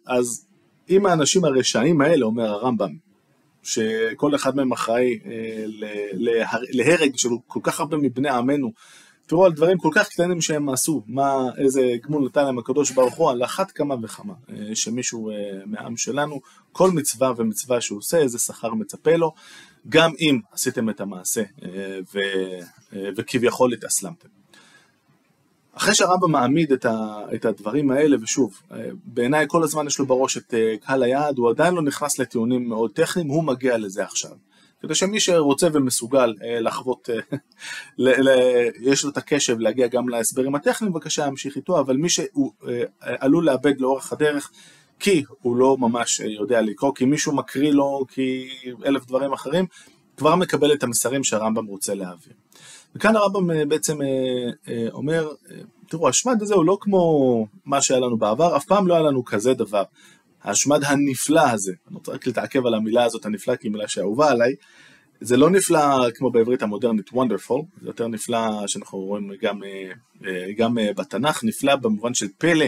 אז 0.05 0.45
אם 0.89 1.05
האנשים 1.05 1.45
הרשעים 1.45 2.01
האלה, 2.01 2.25
אומר 2.25 2.49
הרמב"ם, 2.49 2.95
שכל 3.63 4.35
אחד 4.35 4.55
מהם 4.55 4.71
אחראי 4.71 5.19
אה, 5.25 5.65
להרג 6.69 7.17
של 7.17 7.29
כל 7.47 7.59
כך 7.63 7.79
הרבה 7.79 7.97
מבני 7.97 8.29
עמנו. 8.29 8.71
תראו 9.25 9.45
על 9.45 9.53
דברים 9.53 9.77
כל 9.77 9.89
כך 9.93 10.09
קטנים 10.09 10.41
שהם 10.41 10.69
עשו, 10.69 11.03
מה, 11.07 11.33
איזה 11.57 11.95
גמול 12.03 12.25
נתן 12.25 12.45
להם 12.45 12.59
הקדוש 12.59 12.91
ברוך 12.91 13.15
הוא, 13.15 13.31
על 13.31 13.43
אחת 13.43 13.71
כמה 13.71 13.95
וכמה, 14.03 14.33
אה, 14.49 14.75
שמישהו 14.75 15.29
אה, 15.29 15.35
מהעם 15.65 15.97
שלנו, 15.97 16.41
כל 16.71 16.91
מצווה 16.91 17.33
ומצווה 17.37 17.81
שהוא 17.81 17.99
עושה, 17.99 18.17
איזה 18.17 18.39
שכר 18.39 18.73
מצפה 18.73 19.15
לו, 19.15 19.33
גם 19.89 20.11
אם 20.19 20.39
עשיתם 20.51 20.89
את 20.89 21.01
המעשה 21.01 21.43
ו, 22.13 22.19
וכביכול 23.15 23.73
התאסלמתם. 23.73 24.27
אחרי 25.79 25.95
שהרמב"ם 25.95 26.31
מעמיד 26.31 26.71
את, 26.71 26.85
ה, 26.85 27.21
את 27.35 27.45
הדברים 27.45 27.91
האלה, 27.91 28.17
ושוב, 28.21 28.61
בעיניי 29.05 29.45
כל 29.47 29.63
הזמן 29.63 29.87
יש 29.87 29.99
לו 29.99 30.05
בראש 30.05 30.37
את 30.37 30.53
אה, 30.53 30.75
קהל 30.81 31.03
היעד, 31.03 31.37
הוא 31.37 31.49
עדיין 31.49 31.73
לא 31.73 31.81
נכנס 31.81 32.19
לטיעונים 32.19 32.69
מאוד 32.69 32.91
טכניים, 32.91 33.27
הוא 33.27 33.43
מגיע 33.43 33.77
לזה 33.77 34.03
עכשיו. 34.03 34.31
כדי 34.81 34.95
שמי 34.95 35.19
שרוצה 35.19 35.67
ומסוגל 35.73 36.35
אה, 36.43 36.59
לחוות, 36.59 37.09
אה, 37.09 37.37
ל, 37.97 38.29
ל, 38.29 38.37
יש 38.79 39.03
לו 39.03 39.09
את 39.09 39.17
הקשב 39.17 39.59
להגיע 39.59 39.87
גם 39.87 40.09
להסברים 40.09 40.55
הטכניים, 40.55 40.93
בבקשה 40.93 41.25
להמשיך 41.25 41.55
איתו, 41.55 41.79
אבל 41.79 41.97
מי 41.97 42.09
שהוא 42.09 42.51
עלול 42.99 43.45
לאבד 43.45 43.81
לאורך 43.81 44.13
הדרך, 44.13 44.51
כי 44.99 45.23
הוא 45.41 45.55
לא 45.55 45.77
ממש 45.79 46.19
יודע 46.19 46.61
לקרוא, 46.61 46.95
כי 46.95 47.05
מישהו 47.05 47.35
מקריא 47.35 47.71
לו, 47.71 48.05
כי 48.09 48.49
אלף 48.85 49.05
דברים 49.05 49.33
אחרים, 49.33 49.65
כבר 50.17 50.35
מקבל 50.35 50.73
את 50.73 50.83
המסרים 50.83 51.23
שהרמב"ם 51.23 51.65
רוצה 51.65 51.93
להעביר. 51.93 52.33
וכאן 52.95 53.15
הרמב"ם 53.15 53.51
אה, 53.51 53.65
בעצם 53.65 54.01
אה, 54.01 54.07
אה, 54.67 54.87
אומר, 54.91 55.29
תראו, 55.87 56.09
השמד 56.09 56.41
הזה 56.41 56.55
הוא 56.55 56.65
לא 56.65 56.77
כמו 56.81 57.47
מה 57.65 57.81
שהיה 57.81 57.99
לנו 57.99 58.17
בעבר, 58.17 58.57
אף 58.57 58.65
פעם 58.65 58.87
לא 58.87 58.93
היה 58.93 59.03
לנו 59.03 59.25
כזה 59.25 59.53
דבר. 59.53 59.83
השמד 60.43 60.83
הנפלא 60.83 61.49
הזה, 61.49 61.73
אני 61.87 61.95
רוצה 61.95 62.11
רק 62.11 62.27
להתעכב 62.27 62.65
על 62.65 62.73
המילה 62.73 63.03
הזאת, 63.03 63.25
הנפלא, 63.25 63.55
כי 63.55 63.67
היא 63.67 63.71
מילה 63.71 63.87
שאהובה 63.87 64.31
עליי, 64.31 64.55
זה 65.21 65.37
לא 65.37 65.49
נפלא 65.49 66.09
כמו 66.15 66.31
בעברית 66.31 66.61
המודרנית 66.61 67.09
wonderful, 67.09 67.81
זה 67.81 67.87
יותר 67.89 68.07
נפלא 68.07 68.67
שאנחנו 68.67 68.99
רואים 68.99 69.31
גם, 69.41 69.61
גם 70.57 70.77
בתנ"ך, 70.95 71.43
נפלא 71.43 71.75
במובן 71.75 72.13
של 72.13 72.27
פלא, 72.37 72.65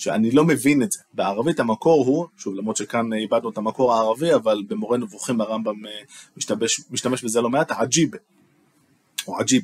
שאני 0.00 0.30
לא 0.30 0.44
מבין 0.44 0.82
את 0.82 0.92
זה. 0.92 1.00
בערבית 1.14 1.60
המקור 1.60 2.04
הוא, 2.06 2.26
שוב 2.36 2.54
למרות 2.54 2.76
שכאן 2.76 3.12
איבדנו 3.12 3.50
את 3.50 3.58
המקור 3.58 3.94
הערבי, 3.94 4.34
אבל 4.34 4.62
במורה 4.68 4.98
נבוכים 4.98 5.40
הרמב"ם 5.40 5.82
משתמש, 6.36 6.80
משתמש 6.90 7.24
בזה 7.24 7.40
לא 7.40 7.50
מעט, 7.50 7.70
עג'יב, 7.70 8.10
או 9.28 9.38
עג'יב. 9.38 9.62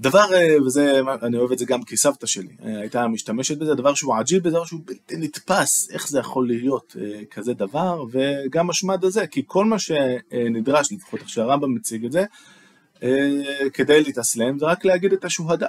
דבר, 0.00 0.34
אה, 0.34 0.62
וזה, 0.66 1.00
אני 1.22 1.36
אוהב 1.36 1.52
את 1.52 1.58
זה 1.58 1.64
גם 1.64 1.82
כי 1.82 1.96
סבתא 1.96 2.26
שלי 2.26 2.48
אה, 2.64 2.80
הייתה 2.80 3.08
משתמשת 3.08 3.58
בזה, 3.58 3.74
דבר 3.74 3.94
שהוא 3.94 4.16
עג'יב, 4.16 4.42
דבר 4.42 4.64
שהוא 4.64 4.80
בלתי 4.84 5.16
נתפס, 5.16 5.90
איך 5.90 6.08
זה 6.08 6.18
יכול 6.18 6.46
להיות 6.46 6.96
אה, 7.00 7.24
כזה 7.30 7.54
דבר, 7.54 8.04
וגם 8.10 8.70
השמד 8.70 9.04
הזה, 9.04 9.26
כי 9.26 9.42
כל 9.46 9.64
מה 9.64 9.78
שנדרש, 9.78 10.92
לפחות 10.92 11.20
איך 11.20 11.28
שהרמב"ם 11.28 11.74
מציג 11.74 12.04
את 12.04 12.12
זה, 12.12 12.24
כדי 13.72 14.02
להתאסלם 14.02 14.58
זה 14.58 14.66
רק 14.66 14.84
להגיד 14.84 15.12
את 15.12 15.24
השוהדה, 15.24 15.66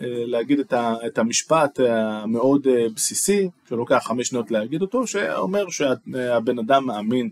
להגיד 0.00 0.60
את 1.06 1.18
המשפט 1.18 1.80
המאוד 1.80 2.66
בסיסי, 2.94 3.48
שלוקח 3.68 4.02
חמש 4.04 4.28
שניות 4.28 4.50
להגיד 4.50 4.82
אותו, 4.82 5.06
שאומר 5.06 5.70
שהבן 5.70 6.58
אדם 6.58 6.86
מאמין 6.86 7.28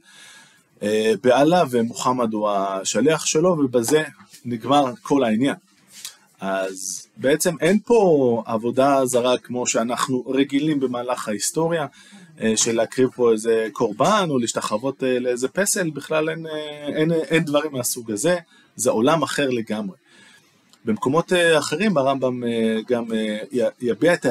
באללה 1.23 1.65
ומוחמד 1.71 2.33
הוא 2.33 2.51
השליח 2.51 3.27
שלו, 3.27 3.51
ובזה 3.51 4.03
נגמר 4.45 4.93
כל 5.03 5.25
העניין. 5.25 5.55
אז 6.41 7.07
בעצם 7.17 7.55
אין 7.61 7.79
פה 7.85 8.43
עבודה 8.47 9.07
זרה 9.07 9.39
כמו 9.39 9.67
שאנחנו 9.67 10.25
רגילים 10.27 10.81
במהלך 10.81 11.29
ההיסטוריה, 11.29 11.87
אה, 12.41 12.57
של 12.57 12.77
להקריב 12.77 13.09
פה 13.11 13.33
איזה 13.33 13.69
קורבן 13.73 14.27
או 14.31 14.39
להשתחוות 14.39 15.05
אה, 15.05 15.19
לאיזה 15.19 15.49
פסל, 15.49 15.91
בכלל 15.91 16.31
אין, 16.31 16.47
אה, 16.47 16.87
אין, 16.87 17.13
אין 17.13 17.45
דברים 17.45 17.73
מהסוג 17.73 18.11
הזה, 18.11 18.39
זה 18.79 18.91
עולם 18.91 19.23
אחר 19.23 19.51
לגמרי. 19.51 19.97
במקומות 20.85 21.33
אחרים 21.59 21.97
הרמב"ם 21.97 22.43
גם 22.89 23.05
יביע 23.81 24.15
את 24.15 24.27
ה... 24.27 24.31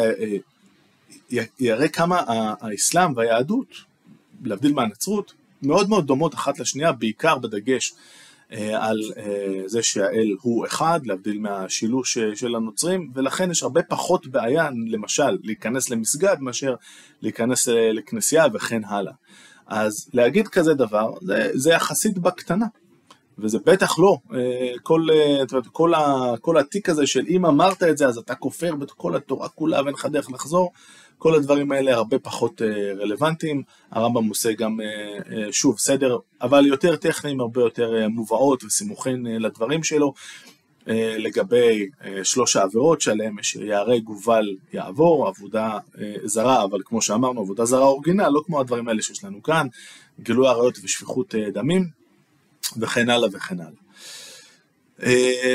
יראה 1.60 1.88
כמה 1.88 2.24
האסלאם 2.62 3.14
והיהדות, 3.16 3.68
להבדיל 4.44 4.74
מהנצרות, 4.74 5.34
מאוד 5.62 5.90
מאוד 5.90 6.08
דומות 6.08 6.34
אחת 6.34 6.60
לשנייה, 6.60 6.92
בעיקר 6.92 7.38
בדגש 7.38 7.94
אה, 8.52 8.88
על 8.88 9.00
אה, 9.18 9.62
זה 9.66 9.84
שהאל 9.84 10.36
הוא 10.42 10.66
אחד, 10.66 11.00
להבדיל 11.06 11.40
מהשילוש 11.40 12.18
אה, 12.18 12.36
של 12.36 12.56
הנוצרים, 12.56 13.12
ולכן 13.14 13.52
יש 13.52 13.64
הרבה 13.64 13.84
פחות 13.84 14.28
בעיה, 14.28 14.70
למשל, 14.88 15.38
להיכנס 15.44 15.90
למסגד 15.90 16.38
מאשר 16.40 16.76
להיכנס 17.22 17.68
לכנסייה 17.68 18.46
וכן 18.54 18.82
הלאה. 18.86 19.14
אז 19.68 20.10
להגיד 20.14 20.48
כזה 20.48 20.74
דבר, 20.74 21.14
זה, 21.22 21.50
זה 21.54 21.72
יחסית 21.72 22.18
בקטנה. 22.18 22.66
וזה 23.40 23.58
בטח 23.66 24.00
לא, 24.00 24.18
כל, 24.84 25.08
כל, 25.72 25.92
כל 26.42 26.58
התיק 26.58 26.90
הזה 26.90 27.08
של 27.08 27.26
אם 27.30 27.46
אמרת 27.46 27.84
את 27.84 27.98
זה 27.98 28.08
אז 28.08 28.18
אתה 28.18 28.36
כופר 28.36 28.76
בכל 28.76 29.16
התורה 29.16 29.50
כולה 29.50 29.82
ואין 29.82 29.94
לך 29.94 30.06
דרך 30.06 30.32
לחזור, 30.32 30.72
כל 31.18 31.36
הדברים 31.36 31.72
האלה 31.72 31.94
הרבה 31.94 32.20
פחות 32.20 32.62
אה, 32.62 32.94
רלוונטיים, 32.94 33.64
הרמב"ם 33.92 34.28
עושה 34.28 34.54
גם, 34.54 34.82
אה, 34.82 34.88
אה, 35.38 35.52
שוב, 35.52 35.80
סדר, 35.80 36.18
אבל 36.42 36.66
יותר 36.66 36.96
טכניים, 36.96 37.40
הרבה 37.40 37.62
יותר 37.62 38.08
מובאות 38.10 38.64
וסימוכין 38.64 39.26
לדברים 39.26 39.84
שלו, 39.84 40.14
לגבי 41.18 41.90
שלוש 42.24 42.56
העבירות 42.56 43.02
שעליהם 43.02 43.40
יש 43.40 43.56
יהרג 43.56 44.10
ובל 44.10 44.56
יעבור, 44.74 45.28
עבודה 45.28 45.78
זרה, 46.24 46.64
אבל 46.64 46.80
כמו 46.86 47.02
שאמרנו, 47.02 47.42
עבודה 47.42 47.66
זרה 47.66 47.86
אורגינל, 47.86 48.30
לא 48.30 48.42
כמו 48.46 48.60
הדברים 48.60 48.88
האלה 48.88 49.02
שיש 49.02 49.24
לנו 49.24 49.44
כאן, 49.44 49.68
גילוי 50.20 50.48
עריות 50.48 50.78
ושפיכות 50.84 51.36
דמים, 51.36 51.88
וכן 52.78 53.10
הלאה 53.10 53.30
וכן 53.34 53.60
הלאה. 53.60 53.82
Uh, 55.00 55.04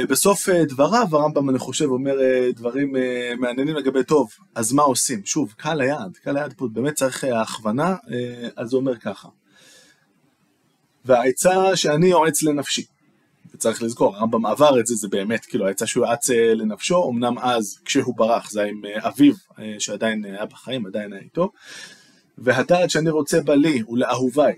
בסוף 0.09 0.49
uh, 0.49 0.53
דבריו 0.69 1.07
הרמב"ם 1.13 1.51
אני 1.51 1.59
חושב 1.59 1.85
אומר 1.85 2.19
uh, 2.19 2.57
דברים 2.57 2.97
uh, 2.97 2.99
מעניינים 3.41 3.77
לגבי 3.77 4.05
טוב, 4.05 4.31
אז 4.55 4.73
מה 4.73 4.83
עושים? 4.83 5.25
שוב, 5.25 5.55
קהל 5.57 5.81
היעד, 5.81 6.17
קהל 6.17 6.37
היעד 6.37 6.53
פה 6.57 6.69
באמת 6.73 6.95
צריך 6.95 7.25
uh, 7.25 7.27
הכוונה, 7.35 7.95
uh, 7.95 8.09
אז 8.57 8.73
הוא 8.73 8.81
אומר 8.81 8.97
ככה. 8.99 9.29
והעצה 11.05 11.77
שאני 11.77 12.07
יועץ 12.07 12.43
לנפשי, 12.43 12.85
וצריך 13.55 13.83
לזכור, 13.83 14.17
הרמב"ם 14.17 14.47
עבר 14.47 14.81
את 14.81 14.87
זה, 14.87 14.95
זה 14.95 15.09
באמת, 15.09 15.45
כאילו 15.45 15.67
העצה 15.67 15.87
שהוא 15.87 16.07
יעץ 16.07 16.31
uh, 16.31 16.35
לנפשו, 16.35 17.11
אמנם 17.11 17.39
אז 17.39 17.79
כשהוא 17.85 18.17
ברח 18.17 18.51
זה 18.51 18.63
עם 18.63 18.83
uh, 18.85 19.09
אביו 19.09 19.35
uh, 19.35 19.61
שעדיין 19.79 20.25
היה 20.25 20.47
בחיים, 20.47 20.87
עדיין 20.87 21.13
היה 21.13 21.23
איתו, 21.23 21.51
והדעת 22.39 22.91
שאני 22.91 23.11
רוצה 23.11 23.41
בה 23.41 23.55
לי 23.55 23.83
ולאהוביי, 23.83 24.55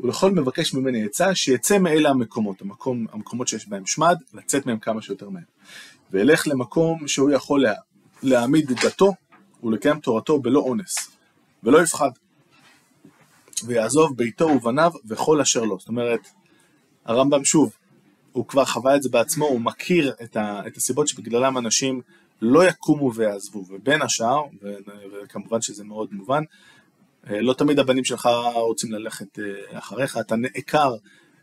ולכל 0.00 0.30
מבקש 0.30 0.74
ממני 0.74 1.04
עצה 1.04 1.34
שיצא 1.34 1.78
מאלה 1.78 2.10
המקומות, 2.10 2.62
המקום, 2.62 3.06
המקומות 3.12 3.48
שיש 3.48 3.68
בהם 3.68 3.86
שמד, 3.86 4.16
לצאת 4.34 4.66
מהם 4.66 4.78
כמה 4.78 5.02
שיותר 5.02 5.28
מהר. 5.28 5.42
וילך 6.10 6.46
למקום 6.46 7.08
שהוא 7.08 7.30
יכול 7.30 7.62
לה, 7.62 7.74
להעמיד 8.22 8.70
את 8.70 8.84
דתו 8.84 9.14
ולקיים 9.62 10.00
תורתו 10.00 10.38
בלא 10.38 10.60
אונס, 10.60 11.10
ולא 11.64 11.82
יפחד. 11.82 12.10
ויעזוב 13.64 14.16
ביתו 14.16 14.44
ובניו 14.44 14.92
וכל 15.08 15.40
אשר 15.40 15.64
לו. 15.64 15.78
זאת 15.78 15.88
אומרת, 15.88 16.20
הרמב"ם 17.04 17.44
שוב, 17.44 17.76
הוא 18.32 18.46
כבר 18.46 18.64
חווה 18.64 18.96
את 18.96 19.02
זה 19.02 19.08
בעצמו, 19.08 19.46
הוא 19.46 19.60
מכיר 19.60 20.14
את, 20.22 20.36
ה, 20.36 20.62
את 20.66 20.76
הסיבות 20.76 21.08
שבגללם 21.08 21.58
אנשים 21.58 22.00
לא 22.42 22.68
יקומו 22.68 23.14
ויעזבו, 23.14 23.64
ובין 23.68 24.02
השאר, 24.02 24.42
וכמובן 25.12 25.60
שזה 25.60 25.84
מאוד 25.84 26.08
מובן, 26.12 26.42
לא 27.30 27.52
תמיד 27.52 27.78
הבנים 27.78 28.04
שלך 28.04 28.28
רוצים 28.54 28.92
ללכת 28.92 29.38
אה, 29.38 29.78
אחריך, 29.78 30.18
אתה 30.18 30.36
נעקר 30.36 30.94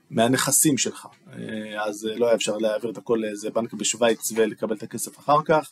מהנכסים 0.10 0.78
שלך, 0.78 1.08
אה, 1.34 1.84
אז 1.84 2.10
לא 2.16 2.26
היה 2.26 2.36
אפשר 2.36 2.58
להעביר 2.58 2.92
את 2.92 2.98
הכל 2.98 3.20
לאיזה 3.22 3.50
בנק 3.50 3.74
בשוויץ 3.74 4.32
ולקבל 4.36 4.76
את 4.76 4.84
הכסף 4.84 5.20
אחר 5.20 5.38
כך, 5.46 5.70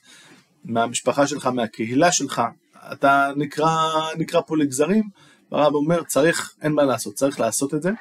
מהמשפחה 0.65 1.27
שלך, 1.27 1.45
מהקהילה 1.45 2.11
שלך, 2.11 2.41
אתה 2.91 3.31
נקרא, 3.35 3.77
נקרא 4.17 4.41
פה 4.41 4.57
לגזרים, 4.57 5.03
והרב 5.51 5.73
אומר 5.73 6.03
צריך, 6.03 6.53
אין 6.61 6.71
מה 6.71 6.83
לעשות, 6.83 7.13
צריך 7.13 7.39
לעשות 7.39 7.73
את 7.73 7.81
זה, 7.81 7.91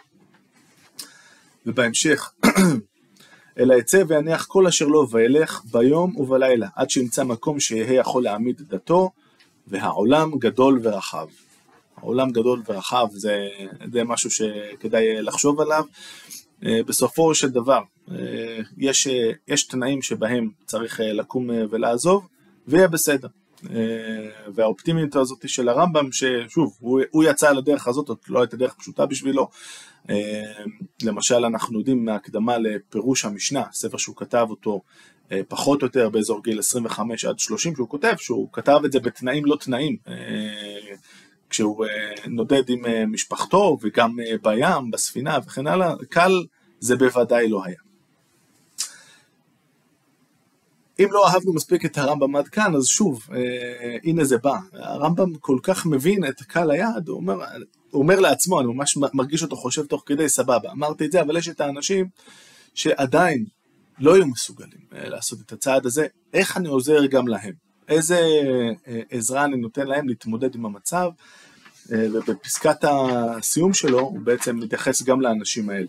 ובהמשך 1.66 2.33
אלא 3.59 3.75
יצא 3.75 4.02
ויניח 4.09 4.47
כל 4.47 4.66
אשר 4.66 4.87
לו 4.87 5.11
וילך 5.11 5.62
ביום 5.71 6.16
ובלילה, 6.16 6.69
עד 6.76 6.90
שימצא 6.90 7.25
מקום 7.25 7.61
שיהיה 7.61 8.00
יכול 8.00 8.23
להעמיד 8.23 8.62
דתו, 8.69 9.11
והעולם 9.66 10.38
גדול 10.38 10.81
ורחב. 10.83 11.26
העולם 12.03 12.31
גדול 12.31 12.63
ורחב 12.69 13.07
זה, 13.13 13.49
זה 13.93 14.05
משהו 14.05 14.31
שכדאי 14.31 15.23
לחשוב 15.23 15.61
עליו. 15.61 15.85
אה, 16.65 16.81
בסופו 16.87 17.35
של 17.35 17.51
דבר, 17.51 17.81
אה, 18.11 18.59
יש, 18.79 19.09
יש 19.49 19.65
תנאים 19.65 20.03
שבהם 20.03 20.51
צריך 20.67 21.01
לקום 21.05 21.51
ולעזוב, 21.71 22.29
ויהיה 22.67 22.89
בסדר. 22.89 23.29
והאופטימיות 24.55 25.17
הזאת 25.17 25.49
של 25.49 25.69
הרמב"ם, 25.69 26.13
ששוב, 26.13 26.77
הוא, 26.81 27.01
הוא 27.11 27.25
יצא 27.25 27.51
על 27.51 27.59
הדרך 27.59 27.89
הזאת, 27.89 28.07
זאת 28.07 28.29
לא 28.29 28.41
הייתה 28.41 28.57
דרך 28.57 28.75
פשוטה 28.75 29.07
בשבילו, 29.07 29.49
אה, 30.11 30.43
למשל 31.03 31.45
אנחנו 31.45 31.79
יודעים 31.79 32.05
מהקדמה 32.05 32.59
לפירוש 32.59 33.25
המשנה, 33.25 33.63
ספר 33.73 33.97
שהוא 33.97 34.17
כתב 34.17 34.47
אותו 34.51 34.81
אה, 35.33 35.41
פחות 35.49 35.83
או 35.83 35.87
יותר 35.87 36.09
באזור 36.09 36.43
גיל 36.43 36.59
25 36.59 37.25
עד 37.25 37.39
30, 37.39 37.75
שהוא 37.75 37.89
כותב 37.89 38.15
שהוא 38.19 38.49
כתב 38.53 38.81
את 38.85 38.93
זה 38.93 39.01
בתנאים 39.01 39.45
לא 39.45 39.57
תנאים, 39.57 39.97
אה, 40.09 40.15
כשהוא 41.53 41.87
נודד 42.27 42.63
עם 42.69 43.13
משפחתו 43.13 43.79
וגם 43.83 44.17
בים, 44.43 44.91
בספינה 44.91 45.39
וכן 45.47 45.67
הלאה, 45.67 45.95
קל 46.09 46.33
זה 46.81 46.97
בוודאי 46.97 47.49
לא 47.49 47.65
היה. 47.65 47.77
אם 51.01 51.09
לא 51.11 51.29
אהבנו 51.29 51.53
מספיק 51.53 51.85
את 51.85 51.99
הרמב"ם 51.99 52.37
עד 52.37 52.49
כאן, 52.49 52.75
אז 52.75 52.87
שוב, 52.87 53.27
אה, 53.35 53.97
הנה 54.05 54.25
זה 54.25 54.39
בא. 54.39 54.57
הרמב"ם 54.73 55.35
כל 55.35 55.59
כך 55.63 55.87
מבין 55.87 56.25
את 56.25 56.43
קהל 56.43 56.71
היעד, 56.71 57.09
הוא 57.09 57.17
אומר, 57.17 57.35
הוא 57.91 58.03
אומר 58.03 58.21
לעצמו, 58.21 58.61
אני 58.61 58.69
ממש 58.69 58.97
מרגיש 59.15 59.43
אותו 59.43 59.57
חושב 59.57 59.87
תוך 59.87 60.03
כדי, 60.07 60.29
סבבה, 60.29 60.73
אמרתי 60.73 61.07
את 61.07 61.13
זה, 61.13 61.21
אבל 61.21 61.37
יש 61.37 61.49
את 61.49 61.61
האנשים 61.61 62.09
שעדיין 62.75 63.45
לא 63.99 64.17
יהיו 64.17 64.27
מסוגלים 64.27 64.81
אה, 64.95 65.09
לעשות 65.09 65.39
את 65.47 65.53
הצעד 65.53 65.87
הזה, 65.87 66.07
איך 66.33 66.57
אני 66.57 66.69
עוזר 66.69 67.07
גם 67.07 67.29
להם? 67.29 67.72
איזה 67.93 68.19
אה, 68.87 69.01
עזרה 69.11 69.45
אני 69.45 69.57
נותן 69.57 69.87
להם 69.87 70.09
להתמודד 70.09 70.55
עם 70.55 70.67
המצב? 70.67 71.11
אה, 71.93 72.07
ובפסקת 72.13 72.85
הסיום 72.85 73.75
שלו 73.75 74.01
הוא 74.01 74.21
בעצם 74.21 74.57
מתייחס 74.57 75.03
גם 75.03 75.21
לאנשים 75.21 75.71
האלה. 75.71 75.87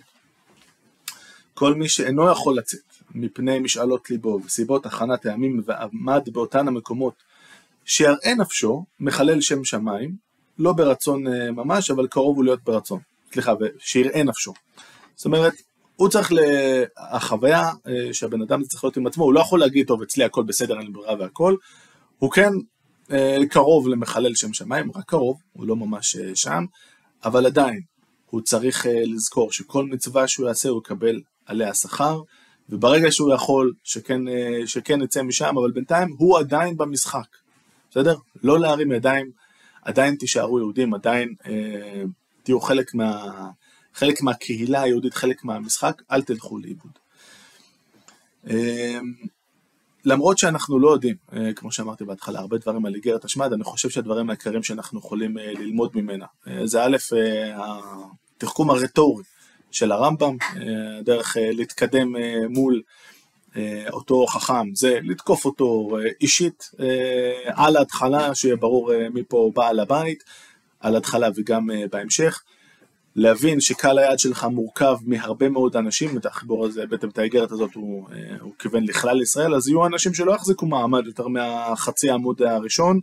כל 1.54 1.74
מי 1.74 1.90
שאינו 1.90 2.32
יכול 2.32 2.58
לצאת 2.58 2.80
מפני 3.16 3.60
משאלות 3.60 4.10
ליבו 4.10 4.40
וסיבות 4.46 4.86
הכנת 4.86 5.26
הימים 5.26 5.62
ועמד 5.66 6.30
באותן 6.34 6.68
המקומות 6.68 7.14
שיראה 7.86 8.36
נפשו, 8.38 8.86
מחלל 9.00 9.42
שם 9.42 9.64
שמיים, 9.64 10.16
לא 10.60 10.74
ברצון 10.74 11.28
אה, 11.28 11.52
ממש, 11.52 11.92
אבל 11.92 12.08
קרוב 12.08 12.38
הוא 12.38 12.44
להיות 12.44 12.64
ברצון. 12.64 13.00
סליחה, 13.34 13.54
שיראה 13.80 14.24
נפשו. 14.24 14.54
זאת 15.16 15.26
אומרת, 15.26 15.54
הוא 15.96 16.10
צריך, 16.10 16.32
ל... 16.32 16.38
החוויה 16.98 17.64
שהבן 18.12 18.42
אדם 18.42 18.64
צריך 18.64 18.84
להיות 18.84 18.98
עם 18.98 19.08
עצמו, 19.08 19.24
הוא 19.24 19.34
לא 19.34 19.40
יכול 19.40 19.60
להגיד, 19.60 19.88
טוב, 19.88 20.02
אצלי 20.02 20.24
הכל 20.24 20.44
בסדר, 20.44 20.78
אין 20.78 20.86
לי 20.86 20.92
ברירה 20.92 21.16
והכל, 21.20 21.56
הוא 22.24 22.32
כן 22.32 22.52
אה, 23.12 23.38
קרוב 23.50 23.88
למחלל 23.88 24.36
שם 24.36 24.54
שמיים, 24.54 24.92
רק 24.96 25.06
קרוב, 25.06 25.42
הוא 25.54 25.68
לא 25.68 25.76
ממש 25.76 26.18
שם, 26.36 26.66
אבל 27.26 27.46
עדיין, 27.46 27.82
הוא 28.30 28.42
צריך 28.42 28.86
לזכור 28.90 29.52
שכל 29.52 29.86
מצווה 29.86 30.28
שהוא 30.28 30.48
יעשה 30.48 30.70
הוא 30.70 30.82
יקבל 30.82 31.22
עליה 31.46 31.74
שכר, 31.74 32.22
וברגע 32.70 33.12
שהוא 33.12 33.34
יכול, 33.34 33.74
שכן, 33.84 34.22
שכן 34.66 35.02
יצא 35.02 35.24
משם, 35.24 35.58
אבל 35.58 35.72
בינתיים 35.72 36.16
הוא 36.18 36.40
עדיין 36.40 36.78
במשחק, 36.78 37.28
בסדר? 37.92 38.16
לא 38.44 38.60
להרים 38.60 38.92
ידיים, 38.92 39.32
עדיין 39.82 40.16
תישארו 40.16 40.60
יהודים, 40.60 40.94
עדיין 40.94 41.34
אה, 41.46 42.04
תהיו 42.44 42.60
חלק, 42.60 42.94
מה, 42.94 43.32
חלק 43.94 44.22
מהקהילה 44.22 44.82
היהודית, 44.82 45.14
חלק 45.14 45.44
מהמשחק, 45.44 46.02
אל 46.12 46.22
תלכו 46.22 46.58
לאיבוד. 46.58 46.92
אה, 48.50 49.00
למרות 50.06 50.38
שאנחנו 50.38 50.80
לא 50.80 50.90
יודעים, 50.90 51.16
אה, 51.34 51.54
כמו 51.54 51.72
שאמרתי 51.72 52.04
בהתחלה, 52.04 52.40
הרבה 52.40 52.58
דברים 52.58 52.86
על 52.86 52.96
איגרת 52.96 53.26
השמד, 53.26 53.54
אני 53.54 53.64
חושב 53.64 53.90
שהדברים 53.90 54.30
העיקריים 54.30 54.64
שאנחנו 54.64 55.00
יכולים 55.00 55.38
אה, 55.38 55.54
ללמוד 55.54 55.92
ממנה, 55.96 56.26
אה, 56.48 56.68
זה 56.68 56.84
א', 56.84 56.98
התחכום 58.38 58.70
הרטורי 58.70 59.24
של 59.72 59.92
הרמב"ם, 59.92 60.38
דרך 61.04 61.38
אה, 61.38 61.52
להתקדם 61.52 62.16
מול 62.50 62.82
אותו 63.90 64.26
חכם 64.26 64.76
זה 64.76 65.00
לתקוף 65.04 65.46
אותו 65.46 65.98
אישית 66.22 66.72
על 67.46 67.78
ההתחלה, 67.78 68.36
שיהיה 68.36 68.56
ברור 68.56 68.92
מי 69.14 69.24
פה 69.28 69.52
בעל 69.56 69.80
הבית, 69.80 70.24
על 70.80 70.96
ההתחלה 70.96 71.30
וגם 71.36 71.68
בהמשך. 71.92 72.44
להבין 73.16 73.60
שקהל 73.60 74.00
היעד 74.00 74.20
שלך 74.20 74.44
מורכב 74.44 74.98
מהרבה 75.06 75.50
מאוד 75.50 75.78
אנשים, 75.78 76.18
את 76.18 76.26
החיבור 76.26 76.66
הזה, 76.66 76.86
בעצם 76.86 77.10
את 77.10 77.18
האיגרת 77.18 77.52
הזאת 77.52 77.74
הוא, 77.74 78.08
הוא 78.42 78.54
כיוון 78.60 78.84
לכלל 78.84 79.22
ישראל, 79.22 79.56
אז 79.56 79.68
יהיו 79.68 79.86
אנשים 79.86 80.14
שלא 80.14 80.32
יחזיקו 80.32 80.66
מעמד 80.66 81.06
יותר 81.06 81.28
מהחצי 81.28 82.10
העמוד 82.10 82.42
הראשון, 82.42 83.00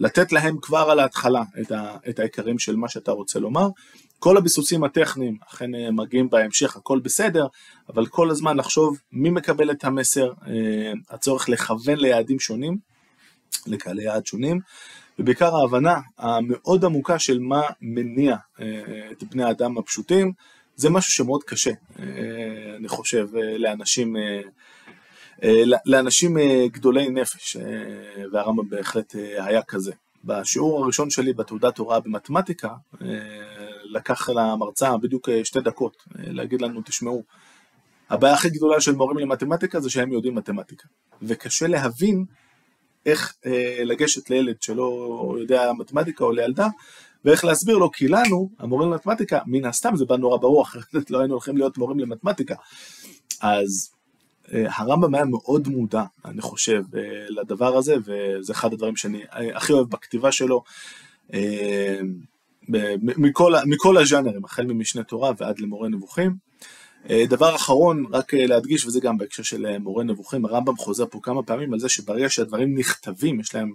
לתת 0.00 0.32
להם 0.32 0.56
כבר 0.62 0.86
על 0.90 1.00
ההתחלה 1.00 1.42
את, 1.60 1.72
ה, 1.72 1.96
את 2.08 2.18
העיקרים 2.18 2.58
של 2.58 2.76
מה 2.76 2.88
שאתה 2.88 3.12
רוצה 3.12 3.38
לומר, 3.38 3.68
כל 4.18 4.36
הביסוסים 4.36 4.84
הטכניים 4.84 5.36
אכן 5.52 5.74
אה, 5.74 5.90
מגיעים 5.90 6.30
בהמשך, 6.30 6.76
הכל 6.76 7.00
בסדר, 7.00 7.46
אבל 7.88 8.06
כל 8.06 8.30
הזמן 8.30 8.56
לחשוב 8.56 8.98
מי 9.12 9.30
מקבל 9.30 9.70
את 9.70 9.84
המסר, 9.84 10.32
אה, 10.46 10.92
הצורך 11.10 11.48
לכוון 11.48 11.96
ליעדים 11.96 12.40
שונים, 12.40 12.78
לקהלי 13.66 14.04
יעד 14.04 14.26
שונים, 14.26 14.60
ובעיקר 15.18 15.56
ההבנה 15.56 16.00
המאוד 16.18 16.84
עמוקה 16.84 17.18
של 17.18 17.38
מה 17.38 17.62
מניע 17.82 18.36
אה, 18.60 18.66
את 19.12 19.24
בני 19.24 19.44
האדם 19.44 19.78
הפשוטים, 19.78 20.32
זה 20.76 20.90
משהו 20.90 21.12
שמאוד 21.12 21.44
קשה, 21.44 21.70
אני 22.76 22.88
חושב, 22.88 23.28
לאנשים, 23.58 24.16
לאנשים 25.86 26.36
גדולי 26.66 27.08
נפש, 27.08 27.56
והרמב"ם 28.32 28.68
בהחלט 28.68 29.14
היה 29.38 29.62
כזה. 29.62 29.92
בשיעור 30.24 30.84
הראשון 30.84 31.10
שלי 31.10 31.32
בתעודת 31.32 31.78
הוראה 31.78 32.00
במתמטיקה, 32.00 32.68
לקח 33.84 34.28
למרצה 34.28 34.96
בדיוק 34.96 35.28
אה, 35.28 35.44
שתי 35.44 35.60
דקות 35.60 35.96
אה, 36.18 36.24
להגיד 36.26 36.62
לנו, 36.62 36.82
תשמעו, 36.84 37.22
הבעיה 38.10 38.34
הכי 38.34 38.50
גדולה 38.50 38.80
של 38.80 38.94
מורים 38.94 39.18
למתמטיקה 39.18 39.80
זה 39.80 39.90
שהם 39.90 40.12
יודעים 40.12 40.34
מתמטיקה. 40.34 40.88
וקשה 41.22 41.66
להבין 41.66 42.24
איך 43.06 43.34
אה, 43.46 43.84
לגשת 43.84 44.30
לילד 44.30 44.62
שלא 44.62 45.34
יודע 45.40 45.72
מתמטיקה 45.78 46.24
או 46.24 46.32
לילדה, 46.32 46.68
ואיך 47.24 47.44
להסביר 47.44 47.78
לו, 47.78 47.92
כי 47.92 48.08
לנו, 48.08 48.50
המורים 48.58 48.90
למתמטיקה, 48.90 49.38
מן 49.46 49.64
הסתם 49.64 49.96
זה 49.96 50.04
בא 50.04 50.16
נורא 50.16 50.36
ברור, 50.36 50.62
אחרת 50.66 51.10
לא 51.10 51.18
היינו 51.18 51.34
הולכים 51.34 51.56
להיות 51.56 51.78
מורים 51.78 52.00
למתמטיקה. 52.00 52.54
אז 53.40 53.90
אה, 54.52 54.64
הרמב"ם 54.76 55.14
היה 55.14 55.24
מאוד 55.24 55.68
מודע, 55.68 56.04
אני 56.24 56.40
חושב, 56.40 56.82
אה, 56.96 57.26
לדבר 57.28 57.76
הזה, 57.76 57.96
וזה 58.04 58.52
אחד 58.52 58.72
הדברים 58.72 58.96
שאני 58.96 59.22
הכי 59.54 59.72
אוהב 59.72 59.90
בכתיבה 59.90 60.32
שלו. 60.32 60.62
אה, 61.34 62.00
מכל, 62.98 63.52
מכל 63.66 63.96
הז'אנרים, 63.96 64.44
החל 64.44 64.66
ממשנה 64.66 65.02
תורה 65.02 65.32
ועד 65.38 65.58
למורה 65.58 65.88
נבוכים. 65.88 66.36
אה, 67.10 67.24
דבר 67.28 67.54
אחרון, 67.54 68.04
רק 68.12 68.34
אה, 68.34 68.46
להדגיש, 68.46 68.86
וזה 68.86 69.00
גם 69.00 69.18
בהקשר 69.18 69.42
של 69.42 69.66
אה, 69.66 69.78
מורה 69.78 70.04
נבוכים, 70.04 70.44
הרמב"ם 70.44 70.76
חוזר 70.76 71.06
פה 71.06 71.18
כמה 71.22 71.42
פעמים 71.42 71.72
על 71.72 71.78
זה 71.78 71.88
שברגע 71.88 72.30
שהדברים 72.30 72.78
נכתבים, 72.78 73.40
יש 73.40 73.54
להם, 73.54 73.72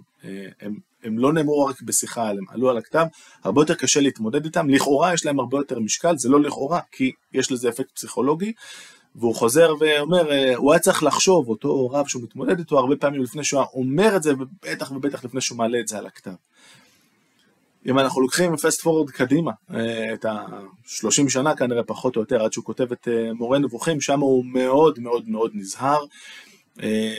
הם, 0.60 0.74
הם 1.04 1.18
לא 1.18 1.32
נאמרו 1.32 1.64
רק 1.66 1.82
בשיחה, 1.82 2.30
הם 2.30 2.44
עלו 2.48 2.70
על 2.70 2.78
הכתב, 2.78 3.06
הרבה 3.44 3.60
יותר 3.60 3.74
קשה 3.74 4.00
להתמודד 4.00 4.44
איתם, 4.44 4.68
לכאורה 4.68 5.14
יש 5.14 5.26
להם 5.26 5.40
הרבה 5.40 5.58
יותר 5.58 5.78
משקל, 5.78 6.16
זה 6.16 6.28
לא 6.28 6.40
לכאורה, 6.40 6.80
כי 6.92 7.12
יש 7.32 7.52
לזה 7.52 7.68
אפקט 7.68 7.94
פסיכולוגי, 7.94 8.52
והוא 9.14 9.34
חוזר 9.34 9.74
ואומר, 9.80 10.54
הוא 10.56 10.72
היה 10.72 10.80
צריך 10.80 11.02
לחשוב, 11.02 11.48
אותו 11.48 11.90
רב 11.90 12.06
שהוא 12.06 12.22
מתמודד 12.22 12.58
איתו 12.58 12.78
הרבה 12.78 12.96
פעמים 12.96 13.22
לפני 13.22 13.44
שהוא 13.44 13.62
אומר 13.74 14.16
את 14.16 14.22
זה, 14.22 14.32
ובטח 14.34 14.90
ובטח 14.90 15.24
לפני 15.24 15.40
שהוא 15.40 15.58
מעלה 15.58 15.80
את 15.80 15.88
זה 15.88 15.98
על 15.98 16.06
הכתב. 16.06 16.34
אם 17.86 17.98
אנחנו 17.98 18.20
לוקחים 18.20 18.56
פסט 18.56 18.80
פורוד 18.80 19.10
קדימה, 19.10 19.52
אה, 19.74 20.14
את 20.14 20.24
ה-30 20.24 21.28
שנה 21.28 21.56
כנראה 21.56 21.82
פחות 21.82 22.16
או 22.16 22.20
יותר, 22.20 22.44
עד 22.44 22.52
שהוא 22.52 22.64
כותב 22.64 22.92
את 22.92 23.08
אה, 23.08 23.32
מורה 23.32 23.58
נבוכים, 23.58 24.00
שם 24.00 24.20
הוא 24.20 24.44
מאוד 24.44 24.98
מאוד 24.98 25.28
מאוד 25.28 25.50
נזהר 25.54 26.04
אה, 26.82 27.16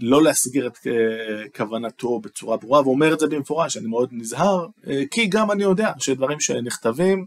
בלא 0.00 0.22
להסגיר 0.22 0.66
את 0.66 0.78
כוונתו 1.56 2.18
בצורה 2.18 2.56
ברורה, 2.56 2.80
והוא 2.80 2.94
אומר 2.94 3.14
את 3.14 3.20
זה 3.20 3.26
במפורש, 3.26 3.76
אני 3.76 3.86
מאוד 3.86 4.08
נזהר, 4.12 4.66
כי 5.10 5.26
גם 5.26 5.50
אני 5.50 5.62
יודע 5.62 5.92
שדברים 5.98 6.40
שנכתבים 6.40 7.26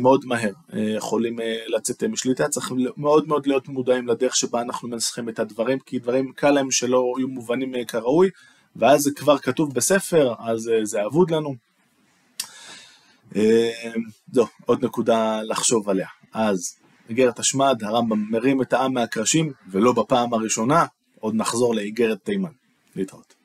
מאוד 0.00 0.24
מהר 0.24 0.52
יכולים 0.72 1.36
לצאת 1.66 2.04
משליטה, 2.04 2.48
צריך 2.48 2.72
מאוד 2.96 3.28
מאוד 3.28 3.46
להיות 3.46 3.68
מודעים 3.68 4.08
לדרך 4.08 4.36
שבה 4.36 4.62
אנחנו 4.62 4.88
מנסחים 4.88 5.28
את 5.28 5.38
הדברים, 5.38 5.78
כי 5.78 5.98
דברים 5.98 6.32
קל 6.32 6.50
להם 6.50 6.70
שלא 6.70 7.14
יהיו 7.18 7.28
מובנים 7.28 7.72
כראוי. 7.84 8.30
ואז 8.76 9.00
זה 9.00 9.10
כבר 9.16 9.38
כתוב 9.38 9.74
בספר, 9.74 10.34
אז 10.38 10.68
אה, 10.68 10.84
זה 10.84 11.06
אבוד 11.06 11.30
לנו. 11.30 11.54
אה, 13.36 13.70
זו, 14.32 14.46
עוד 14.66 14.84
נקודה 14.84 15.42
לחשוב 15.42 15.88
עליה. 15.88 16.08
אז, 16.32 16.76
איגרת 17.08 17.38
השמד, 17.38 17.82
הרמב"ם 17.82 18.26
מרים 18.30 18.62
את 18.62 18.72
העם 18.72 18.94
מהקרשים, 18.94 19.52
ולא 19.70 19.92
בפעם 19.92 20.34
הראשונה, 20.34 20.86
עוד 21.20 21.34
נחזור 21.34 21.74
לאיגרת 21.74 22.18
תימן. 22.24 22.50
להתראות. 22.96 23.39